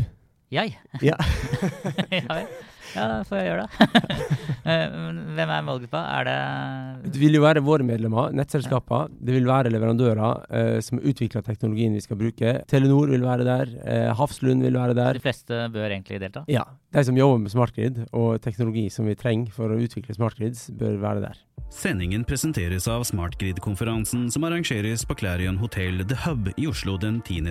Jeg? 0.50 0.74
Ja. 1.06 1.14
ja 2.96 3.08
da 3.10 3.20
får 3.28 3.40
jeg 3.40 3.50
gjøre 3.50 3.66
det. 3.66 4.28
Eh, 4.62 4.92
hvem 5.34 5.50
er 5.50 5.64
målgruppa? 5.66 6.00
Er 6.20 6.26
det 6.28 7.14
Det 7.16 7.18
vil 7.18 7.34
jo 7.34 7.40
være 7.42 7.64
våre 7.66 7.82
medlemmer, 7.82 8.30
nettselskaper. 8.30 9.08
Det 9.10 9.34
vil 9.34 9.48
være 9.48 9.72
leverandører 9.74 10.44
eh, 10.54 10.76
som 10.86 11.00
utvikler 11.02 11.42
teknologien 11.42 11.96
vi 11.96 12.02
skal 12.04 12.20
bruke. 12.20 12.52
Telenor 12.70 13.10
vil 13.10 13.26
være 13.26 13.48
der. 13.48 13.72
Eh, 13.82 14.12
Hafslund 14.14 14.62
vil 14.62 14.78
være 14.78 14.94
der. 14.94 15.18
De 15.18 15.24
fleste 15.24 15.64
bør 15.74 15.88
egentlig 15.88 16.20
delta? 16.22 16.44
Ja. 16.46 16.62
De 16.94 17.02
som 17.02 17.18
jobber 17.18 17.42
med 17.42 17.50
smartgrid 17.50 18.04
og 18.12 18.38
teknologi 18.44 18.86
som 18.94 19.10
vi 19.10 19.18
trenger 19.18 19.50
for 19.50 19.74
å 19.74 19.80
utvikle 19.82 20.14
smartgrids, 20.14 20.68
bør 20.78 21.00
være 21.02 21.24
der. 21.26 21.42
Sendingen 21.72 22.22
presenteres 22.28 22.86
av 22.86 23.02
Smartgrid-konferansen 23.08 24.28
som 24.30 24.44
arrangeres 24.44 25.06
på 25.08 25.16
Clarion 25.18 25.58
Hotel 25.58 26.04
The 26.06 26.22
Hub 26.26 26.52
i 26.54 26.68
Oslo 26.70 26.98
den 27.00 27.18
10. 27.24 27.50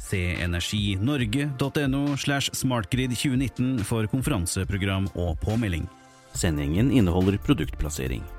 til 0.00 0.36
11. 0.38 0.60
september. 0.60 0.98
Se 1.58 1.58
energinorge.no 1.58 2.16
slash 2.16 2.50
smartgrid2019 2.50 3.82
for 3.84 4.06
konferanseprogram 4.06 5.08
og 5.14 5.38
påmelding. 5.40 5.88
Sendingen 6.34 6.90
inneholder 6.92 7.38
produktplassering. 7.38 8.37